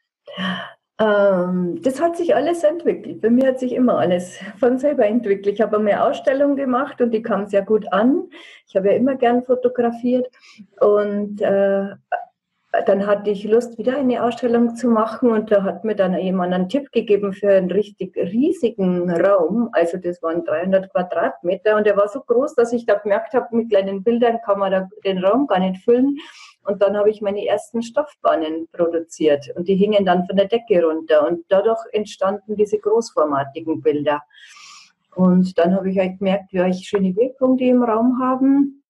Ähm, 0.98 1.82
das 1.82 2.00
hat 2.00 2.16
sich 2.16 2.34
alles 2.34 2.64
entwickelt. 2.64 3.20
Bei 3.20 3.28
mir 3.28 3.48
hat 3.48 3.60
sich 3.60 3.72
immer 3.72 3.98
alles 3.98 4.38
von 4.58 4.78
selber 4.78 5.06
entwickelt. 5.06 5.54
Ich 5.54 5.60
habe 5.60 5.78
eine 5.78 6.02
Ausstellung 6.02 6.56
gemacht 6.56 7.00
und 7.00 7.10
die 7.12 7.22
kam 7.22 7.46
sehr 7.46 7.62
gut 7.62 7.92
an. 7.92 8.30
Ich 8.66 8.76
habe 8.76 8.88
ja 8.88 8.94
immer 8.94 9.16
gern 9.16 9.44
fotografiert 9.44 10.28
und 10.80 11.40
äh, 11.42 11.88
dann 12.84 13.06
hatte 13.06 13.30
ich 13.30 13.44
Lust, 13.44 13.78
wieder 13.78 13.96
eine 13.96 14.22
Ausstellung 14.22 14.76
zu 14.76 14.88
machen 14.88 15.30
und 15.30 15.50
da 15.50 15.62
hat 15.62 15.84
mir 15.84 15.94
dann 15.94 16.18
jemand 16.18 16.52
einen 16.52 16.68
Tipp 16.68 16.92
gegeben 16.92 17.32
für 17.32 17.50
einen 17.50 17.70
richtig 17.70 18.16
riesigen 18.16 19.10
Raum. 19.10 19.70
Also 19.72 19.96
das 19.98 20.22
waren 20.22 20.44
300 20.44 20.90
Quadratmeter 20.92 21.76
und 21.76 21.86
der 21.86 21.96
war 21.96 22.08
so 22.08 22.20
groß, 22.20 22.54
dass 22.54 22.72
ich 22.72 22.84
da 22.84 22.94
gemerkt 22.94 23.34
habe, 23.34 23.56
mit 23.56 23.70
kleinen 23.70 24.02
Bildern 24.02 24.40
kann 24.44 24.58
man 24.58 24.90
den 25.04 25.24
Raum 25.24 25.46
gar 25.46 25.60
nicht 25.60 25.82
füllen. 25.84 26.18
Und 26.66 26.82
dann 26.82 26.96
habe 26.96 27.10
ich 27.10 27.20
meine 27.20 27.46
ersten 27.46 27.82
Stoffbahnen 27.82 28.68
produziert 28.72 29.50
und 29.54 29.68
die 29.68 29.76
hingen 29.76 30.04
dann 30.04 30.26
von 30.26 30.36
der 30.36 30.46
Decke 30.46 30.84
runter 30.84 31.26
und 31.26 31.44
dadurch 31.48 31.78
entstanden 31.92 32.56
diese 32.56 32.78
großformatigen 32.78 33.80
Bilder. 33.80 34.22
Und 35.14 35.56
dann 35.58 35.74
habe 35.74 35.90
ich 35.90 35.98
halt 35.98 36.18
gemerkt, 36.18 36.52
wie 36.52 36.60
ich 36.68 36.88
schöne 36.88 37.14
Wirkung 37.16 37.56
die 37.56 37.68
im 37.68 37.82
Raum 37.82 38.18
haben. 38.20 38.82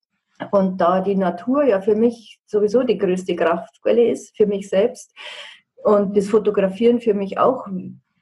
Und 0.50 0.80
da 0.80 1.00
die 1.00 1.14
Natur 1.14 1.64
ja 1.64 1.80
für 1.80 1.94
mich 1.94 2.40
sowieso 2.46 2.82
die 2.82 2.98
größte 2.98 3.36
Kraftquelle 3.36 4.10
ist, 4.10 4.36
für 4.36 4.46
mich 4.46 4.68
selbst, 4.68 5.14
und 5.86 6.16
das 6.16 6.28
Fotografieren 6.28 7.00
für 7.00 7.14
mich 7.14 7.38
auch 7.38 7.68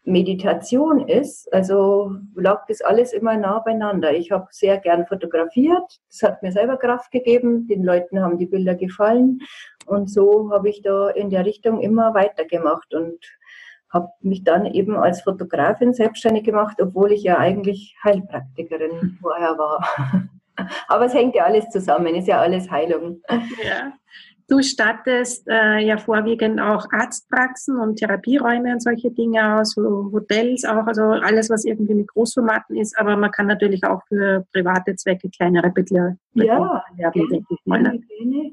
Meditation 0.04 1.08
ist, 1.08 1.52
also 1.52 2.14
lag 2.34 2.66
das 2.66 2.82
alles 2.82 3.12
immer 3.12 3.36
nah 3.36 3.60
beieinander. 3.60 4.12
Ich 4.12 4.30
habe 4.30 4.46
sehr 4.50 4.78
gern 4.78 5.06
fotografiert, 5.06 6.00
das 6.10 6.22
hat 6.22 6.42
mir 6.42 6.52
selber 6.52 6.76
Kraft 6.76 7.10
gegeben, 7.10 7.66
den 7.66 7.82
Leuten 7.82 8.20
haben 8.20 8.38
die 8.38 8.46
Bilder 8.46 8.74
gefallen 8.74 9.40
und 9.86 10.10
so 10.10 10.50
habe 10.52 10.68
ich 10.68 10.82
da 10.82 11.08
in 11.08 11.30
der 11.30 11.46
Richtung 11.46 11.80
immer 11.80 12.14
weitergemacht 12.14 12.94
und 12.94 13.18
habe 13.90 14.08
mich 14.20 14.44
dann 14.44 14.66
eben 14.66 14.96
als 14.96 15.22
Fotografin 15.22 15.94
selbstständig 15.94 16.44
gemacht, 16.44 16.82
obwohl 16.82 17.12
ich 17.12 17.22
ja 17.22 17.38
eigentlich 17.38 17.96
Heilpraktikerin 18.02 19.18
vorher 19.22 19.56
war. 19.56 20.28
Aber 20.88 21.06
es 21.06 21.14
hängt 21.14 21.34
ja 21.34 21.44
alles 21.44 21.68
zusammen, 21.70 22.14
ist 22.14 22.28
ja 22.28 22.40
alles 22.40 22.70
Heilung. 22.70 23.22
Ja. 23.64 23.92
Du 24.54 24.62
stattest 24.62 25.48
äh, 25.48 25.80
ja 25.80 25.96
vorwiegend 25.96 26.60
auch 26.60 26.86
Arztpraxen 26.92 27.76
und 27.76 27.96
Therapieräume 27.96 28.74
und 28.74 28.80
solche 28.80 29.10
Dinge 29.10 29.56
aus, 29.58 29.74
Hotels 29.76 30.64
auch, 30.64 30.86
also 30.86 31.02
alles, 31.02 31.50
was 31.50 31.64
irgendwie 31.64 31.94
mit 31.94 32.06
Großformaten 32.06 32.76
ist, 32.76 32.96
aber 32.96 33.16
man 33.16 33.32
kann 33.32 33.48
natürlich 33.48 33.82
auch 33.82 34.00
für 34.06 34.46
private 34.52 34.94
Zwecke 34.94 35.28
kleinere 35.28 35.70
Bilder 35.70 36.16
ja, 36.34 36.84
werden, 36.94 37.28
denke 37.28 37.52
ich 37.52 37.66
mal. 37.66 37.82
Ne? 37.82 38.00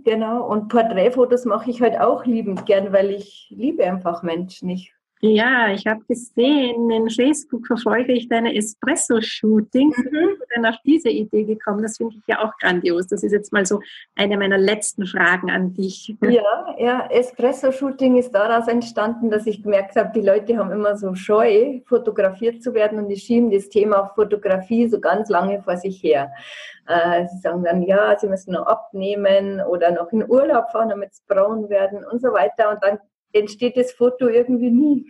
Genau, 0.03 0.47
und 0.47 0.69
Porträtfotos 0.69 1.45
mache 1.45 1.69
ich 1.69 1.83
halt 1.83 1.99
auch 1.99 2.25
liebend 2.25 2.65
gern, 2.65 2.91
weil 2.91 3.11
ich 3.11 3.53
liebe 3.55 3.85
einfach 3.85 4.23
Menschen. 4.23 4.69
Ich 4.69 4.95
ja, 5.21 5.71
ich 5.71 5.85
habe 5.85 6.01
gesehen, 6.07 6.89
in 6.89 7.09
Facebook 7.09 7.67
verfolge 7.67 8.13
ich 8.13 8.27
deine 8.27 8.55
Espresso-Shootings. 8.55 9.95
Mhm. 9.97 10.37
denn 10.55 10.65
auf 10.65 10.75
diese 10.83 11.09
Idee 11.09 11.43
gekommen? 11.43 11.83
Das 11.83 11.97
finde 11.97 12.15
ich 12.17 12.27
ja 12.27 12.43
auch 12.43 12.57
grandios. 12.57 13.07
Das 13.07 13.23
ist 13.23 13.31
jetzt 13.31 13.53
mal 13.53 13.65
so 13.65 13.81
eine 14.15 14.37
meiner 14.37 14.57
letzten 14.57 15.05
Fragen 15.05 15.51
an 15.51 15.73
dich. 15.73 16.15
Ja, 16.21 16.75
ja, 16.77 17.07
Espresso-Shooting 17.09 18.17
ist 18.17 18.31
daraus 18.31 18.67
entstanden, 18.67 19.29
dass 19.29 19.45
ich 19.45 19.61
gemerkt 19.61 19.95
habe, 19.95 20.11
die 20.13 20.25
Leute 20.25 20.57
haben 20.57 20.71
immer 20.71 20.97
so 20.97 21.13
Scheu, 21.13 21.81
fotografiert 21.85 22.63
zu 22.63 22.73
werden 22.73 22.97
und 22.97 23.09
die 23.09 23.17
schieben 23.17 23.51
das 23.51 23.69
Thema 23.69 24.11
Fotografie 24.15 24.87
so 24.87 24.99
ganz 24.99 25.29
lange 25.29 25.61
vor 25.61 25.77
sich 25.77 26.01
her. 26.01 26.31
Äh, 26.87 27.27
sie 27.27 27.37
sagen 27.39 27.63
dann, 27.63 27.83
ja, 27.83 28.17
sie 28.17 28.27
müssen 28.27 28.53
noch 28.53 28.65
abnehmen 28.65 29.61
oder 29.61 29.91
noch 29.91 30.11
in 30.11 30.27
Urlaub 30.27 30.71
fahren, 30.71 30.89
damit 30.89 31.11
es 31.11 31.21
braun 31.21 31.69
werden 31.69 32.03
und 32.05 32.21
so 32.21 32.33
weiter. 32.33 32.71
Und 32.71 32.83
dann 32.83 32.99
entsteht 33.33 33.77
das 33.77 33.91
Foto 33.91 34.27
irgendwie 34.27 34.71
nie. 34.71 35.05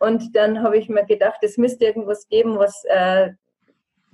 Und 0.00 0.34
dann 0.36 0.62
habe 0.62 0.78
ich 0.78 0.88
mir 0.88 1.04
gedacht, 1.04 1.38
es 1.42 1.56
müsste 1.56 1.84
irgendwas 1.84 2.28
geben, 2.28 2.58
was 2.58 2.84
äh, 2.84 3.30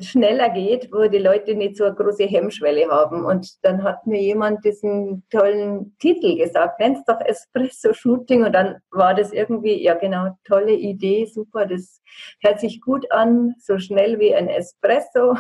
schneller 0.01 0.51
geht, 0.51 0.93
wo 0.93 1.09
die 1.09 1.19
Leute 1.19 1.55
nicht 1.55 1.77
so 1.77 1.85
eine 1.85 1.95
große 1.95 2.25
Hemmschwelle 2.25 2.89
haben. 2.89 3.25
Und 3.25 3.65
dann 3.65 3.83
hat 3.83 4.07
mir 4.07 4.21
jemand 4.21 4.65
diesen 4.65 5.25
tollen 5.31 5.97
Titel 5.99 6.37
gesagt, 6.37 6.79
nenn's 6.79 7.05
doch 7.05 7.21
Espresso 7.21 7.93
Shooting. 7.93 8.45
Und 8.45 8.53
dann 8.53 8.77
war 8.91 9.15
das 9.15 9.33
irgendwie, 9.33 9.83
ja 9.83 9.95
genau, 9.95 10.37
tolle 10.45 10.75
Idee, 10.75 11.27
super, 11.27 11.67
das 11.67 12.01
hört 12.41 12.61
sich 12.61 12.81
gut 12.81 13.11
an, 13.11 13.55
so 13.59 13.79
schnell 13.79 14.19
wie 14.21 14.35
ein 14.35 14.49
Espresso 14.49 15.37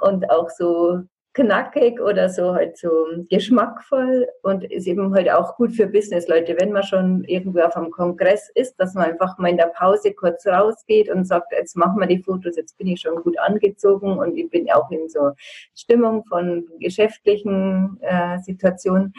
und 0.00 0.30
auch 0.30 0.48
so 0.48 1.00
knackig 1.38 2.00
oder 2.00 2.28
so 2.28 2.54
halt 2.54 2.76
so 2.76 3.06
geschmackvoll 3.30 4.26
und 4.42 4.64
ist 4.64 4.88
eben 4.88 5.14
halt 5.14 5.30
auch 5.30 5.56
gut 5.56 5.72
für 5.72 5.86
Businessleute, 5.86 6.56
wenn 6.58 6.72
man 6.72 6.82
schon 6.82 7.22
irgendwo 7.24 7.60
auf 7.60 7.76
einem 7.76 7.92
Kongress 7.92 8.50
ist, 8.54 8.74
dass 8.78 8.94
man 8.94 9.12
einfach 9.12 9.38
mal 9.38 9.50
in 9.50 9.56
der 9.56 9.72
Pause 9.76 10.12
kurz 10.14 10.46
rausgeht 10.46 11.08
und 11.08 11.26
sagt, 11.26 11.52
jetzt 11.52 11.76
machen 11.76 12.00
wir 12.00 12.08
die 12.08 12.22
Fotos, 12.22 12.56
jetzt 12.56 12.76
bin 12.76 12.88
ich 12.88 13.00
schon 13.00 13.22
gut 13.22 13.38
angezogen 13.38 14.18
und 14.18 14.36
ich 14.36 14.50
bin 14.50 14.70
auch 14.72 14.90
in 14.90 15.08
so 15.08 15.30
Stimmung 15.74 16.24
von 16.24 16.66
geschäftlichen 16.80 17.98
äh, 18.00 18.38
Situationen, 18.40 19.12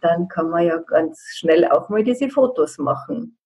dann 0.00 0.28
kann 0.28 0.50
man 0.50 0.66
ja 0.66 0.78
ganz 0.78 1.20
schnell 1.34 1.66
auch 1.66 1.88
mal 1.88 2.04
diese 2.04 2.28
Fotos 2.28 2.78
machen. 2.78 3.36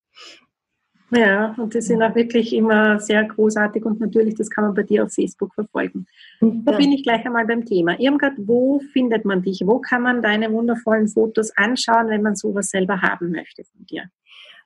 Ja, 1.10 1.54
und 1.56 1.72
die 1.72 1.80
sind 1.80 2.02
auch 2.02 2.14
wirklich 2.14 2.54
immer 2.54 3.00
sehr 3.00 3.24
großartig 3.24 3.82
und 3.84 3.98
natürlich, 3.98 4.34
das 4.34 4.50
kann 4.50 4.64
man 4.64 4.74
bei 4.74 4.82
dir 4.82 5.04
auf 5.04 5.12
Facebook 5.12 5.54
verfolgen. 5.54 6.06
Da 6.40 6.76
bin 6.76 6.92
ich 6.92 7.02
gleich 7.02 7.24
einmal 7.24 7.46
beim 7.46 7.64
Thema. 7.64 7.98
Irmgard, 7.98 8.34
wo 8.36 8.80
findet 8.92 9.24
man 9.24 9.40
dich? 9.42 9.62
Wo 9.64 9.78
kann 9.78 10.02
man 10.02 10.20
deine 10.20 10.52
wundervollen 10.52 11.08
Fotos 11.08 11.50
anschauen, 11.56 12.08
wenn 12.08 12.20
man 12.20 12.36
sowas 12.36 12.68
selber 12.68 13.00
haben 13.00 13.30
möchte 13.30 13.64
von 13.64 13.86
dir? 13.86 14.02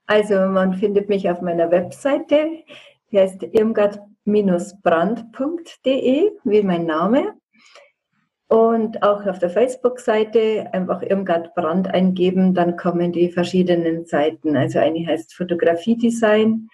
Also 0.06 0.34
man 0.48 0.74
findet 0.74 1.08
mich 1.08 1.30
auf 1.30 1.42
meiner 1.42 1.70
Webseite, 1.70 2.64
die 3.12 3.20
heißt 3.20 3.44
irmgard-brand.de, 3.52 6.30
wie 6.42 6.62
mein 6.62 6.86
Name. 6.86 7.34
Und 8.52 9.02
auch 9.02 9.24
auf 9.24 9.38
der 9.38 9.48
Facebook-Seite 9.48 10.68
einfach 10.74 11.00
Irmgard 11.00 11.54
Brand 11.54 11.88
eingeben, 11.88 12.52
dann 12.52 12.76
kommen 12.76 13.10
die 13.10 13.30
verschiedenen 13.30 14.04
Seiten. 14.04 14.58
Also 14.58 14.78
eine 14.78 15.06
heißt 15.06 15.32
Fotografie-Design 15.34 16.68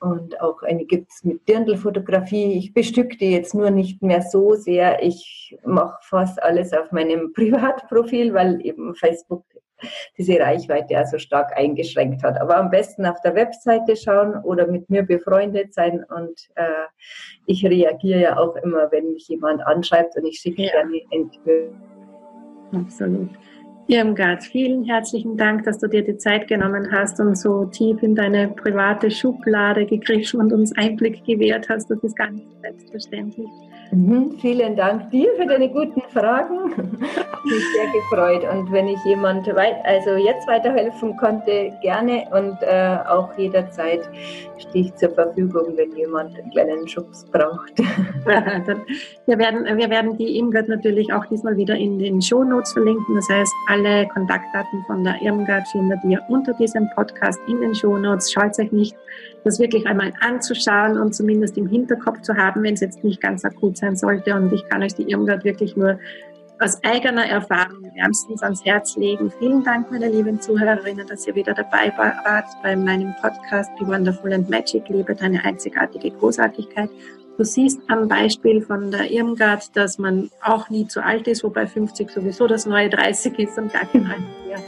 und 0.00 0.40
auch 0.40 0.62
eine 0.64 0.84
gibt 0.84 1.12
es 1.12 1.22
mit 1.22 1.46
Dirndlfotografie. 1.46 2.54
Ich 2.54 2.74
bestücke 2.74 3.16
die 3.16 3.30
jetzt 3.30 3.54
nur 3.54 3.70
nicht 3.70 4.02
mehr 4.02 4.22
so 4.22 4.56
sehr. 4.56 5.00
Ich 5.00 5.56
mache 5.64 5.96
fast 6.02 6.42
alles 6.42 6.72
auf 6.72 6.90
meinem 6.90 7.32
Privatprofil, 7.34 8.34
weil 8.34 8.60
eben 8.66 8.96
Facebook 8.96 9.44
diese 10.18 10.38
Reichweite 10.38 10.96
also 10.96 11.18
stark 11.18 11.56
eingeschränkt 11.56 12.22
hat. 12.22 12.40
Aber 12.40 12.56
am 12.56 12.70
besten 12.70 13.06
auf 13.06 13.20
der 13.22 13.34
Webseite 13.34 13.96
schauen 13.96 14.36
oder 14.44 14.66
mit 14.66 14.88
mir 14.90 15.02
befreundet 15.02 15.74
sein. 15.74 16.04
Und 16.16 16.48
äh, 16.54 16.64
ich 17.46 17.64
reagiere 17.64 18.20
ja 18.20 18.36
auch 18.38 18.56
immer, 18.56 18.90
wenn 18.92 19.12
mich 19.12 19.28
jemand 19.28 19.64
anschreibt 19.66 20.16
und 20.16 20.26
ich 20.26 20.38
schicke 20.38 20.62
ja. 20.62 20.72
gerne 20.72 21.00
Entwürfe. 21.10 21.74
Absolut. 22.72 23.30
Irmgard, 23.88 24.44
vielen 24.44 24.84
herzlichen 24.84 25.36
Dank, 25.36 25.64
dass 25.64 25.78
du 25.78 25.88
dir 25.88 26.02
die 26.02 26.16
Zeit 26.16 26.46
genommen 26.46 26.90
hast 26.92 27.18
und 27.20 27.36
so 27.36 27.64
tief 27.66 28.02
in 28.02 28.14
deine 28.14 28.48
private 28.48 29.10
Schublade 29.10 29.84
gegriffen 29.86 30.40
und 30.40 30.52
uns 30.52 30.74
Einblick 30.76 31.24
gewährt 31.24 31.68
hast. 31.68 31.90
Das 31.90 31.98
ist 32.02 32.16
ganz 32.16 32.40
selbstverständlich. 32.62 33.48
Mhm, 33.92 34.38
vielen 34.40 34.74
Dank 34.74 35.10
dir 35.10 35.28
für 35.36 35.44
deine 35.44 35.68
guten 35.68 36.00
Fragen. 36.14 36.74
Hat 36.74 37.44
mich 37.44 37.62
sehr 37.74 37.92
gefreut. 37.92 38.42
Und 38.50 38.72
wenn 38.72 38.88
ich 38.88 38.98
jemand 39.04 39.46
weit, 39.54 39.84
also 39.84 40.12
jetzt 40.12 40.48
weiterhelfen 40.48 41.14
konnte, 41.18 41.74
gerne 41.82 42.24
und 42.32 42.56
äh, 42.62 42.96
auch 43.06 43.28
jederzeit 43.36 44.00
stehe 44.56 44.86
ich 44.86 44.94
zur 44.94 45.10
Verfügung, 45.10 45.76
wenn 45.76 45.94
jemand 45.94 46.38
einen 46.38 46.50
kleinen 46.52 46.88
Schubs 46.88 47.26
braucht. 47.26 47.78
wir, 48.24 49.38
werden, 49.38 49.76
wir 49.76 49.90
werden 49.90 50.16
die 50.16 50.38
Irmgard 50.38 50.68
natürlich 50.68 51.12
auch 51.12 51.26
diesmal 51.26 51.58
wieder 51.58 51.76
in 51.76 51.98
den 51.98 52.22
Shownotes 52.22 52.72
verlinken. 52.72 53.14
Das 53.14 53.28
heißt, 53.28 53.52
alle 53.68 54.08
Kontaktdaten 54.08 54.82
von 54.86 55.04
der 55.04 55.20
Irmgard 55.20 55.68
findet 55.68 55.98
ihr 56.04 56.22
unter 56.28 56.54
diesem 56.54 56.88
Podcast 56.94 57.38
in 57.46 57.60
den 57.60 57.74
Shownotes. 57.74 58.32
Schaut 58.32 58.58
euch 58.58 58.72
nicht 58.72 58.96
das 59.44 59.58
wirklich 59.58 59.86
einmal 59.86 60.12
anzuschauen 60.20 60.98
und 60.98 61.14
zumindest 61.14 61.56
im 61.56 61.68
Hinterkopf 61.68 62.20
zu 62.22 62.36
haben, 62.36 62.62
wenn 62.62 62.74
es 62.74 62.80
jetzt 62.80 63.02
nicht 63.04 63.20
ganz 63.20 63.44
akut 63.44 63.76
sein 63.76 63.96
sollte. 63.96 64.34
Und 64.34 64.52
ich 64.52 64.64
kann 64.68 64.82
euch 64.82 64.94
die 64.94 65.10
Irmgard 65.10 65.44
wirklich 65.44 65.76
nur 65.76 65.98
aus 66.60 66.82
eigener 66.84 67.26
Erfahrung 67.26 67.90
wärmstens 67.96 68.42
ans 68.42 68.64
Herz 68.64 68.96
legen. 68.96 69.32
Vielen 69.38 69.64
Dank, 69.64 69.90
meine 69.90 70.08
lieben 70.08 70.40
Zuhörerinnen, 70.40 71.06
dass 71.08 71.26
ihr 71.26 71.34
wieder 71.34 71.54
dabei 71.54 71.92
wart 71.96 72.46
bei 72.62 72.76
meinem 72.76 73.14
Podcast 73.20 73.70
Be 73.78 73.86
Wonderful 73.86 74.32
and 74.32 74.48
Magic, 74.48 74.88
Liebe 74.88 75.14
deine 75.14 75.44
einzigartige 75.44 76.10
Großartigkeit. 76.12 76.88
Du 77.36 77.44
siehst 77.44 77.80
am 77.88 78.06
Beispiel 78.06 78.62
von 78.62 78.90
der 78.90 79.10
Irmgard, 79.10 79.74
dass 79.74 79.98
man 79.98 80.30
auch 80.42 80.70
nie 80.70 80.86
zu 80.86 81.02
alt 81.02 81.26
ist, 81.26 81.42
wobei 81.42 81.66
50 81.66 82.10
sowieso 82.10 82.46
das 82.46 82.66
neue 82.66 82.90
30 82.90 83.38
ist 83.38 83.58
und 83.58 83.72
gar 83.72 83.86
kein 83.86 84.04
mehr. 84.04 84.58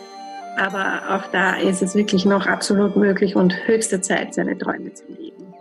Aber 0.57 1.03
auch 1.11 1.31
da 1.33 1.57
ist 1.57 1.83
es 1.83 1.95
wirklich 1.95 2.25
noch 2.25 2.47
absolut 2.47 2.97
möglich 2.97 3.37
und 3.37 3.55
höchste 3.67 4.01
Zeit, 4.01 4.35
seine 4.35 4.57
Träume 4.57 4.93
zu 4.93 5.05
leben. 5.09 5.53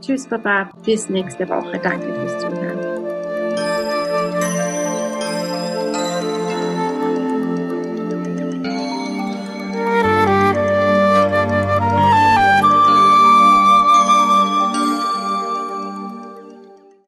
Tschüss, 0.00 0.28
Baba. 0.28 0.70
Bis 0.84 1.08
nächste 1.08 1.48
Woche. 1.48 1.78
Danke 1.82 2.12
fürs 2.12 2.38
Zuhören. 2.38 2.59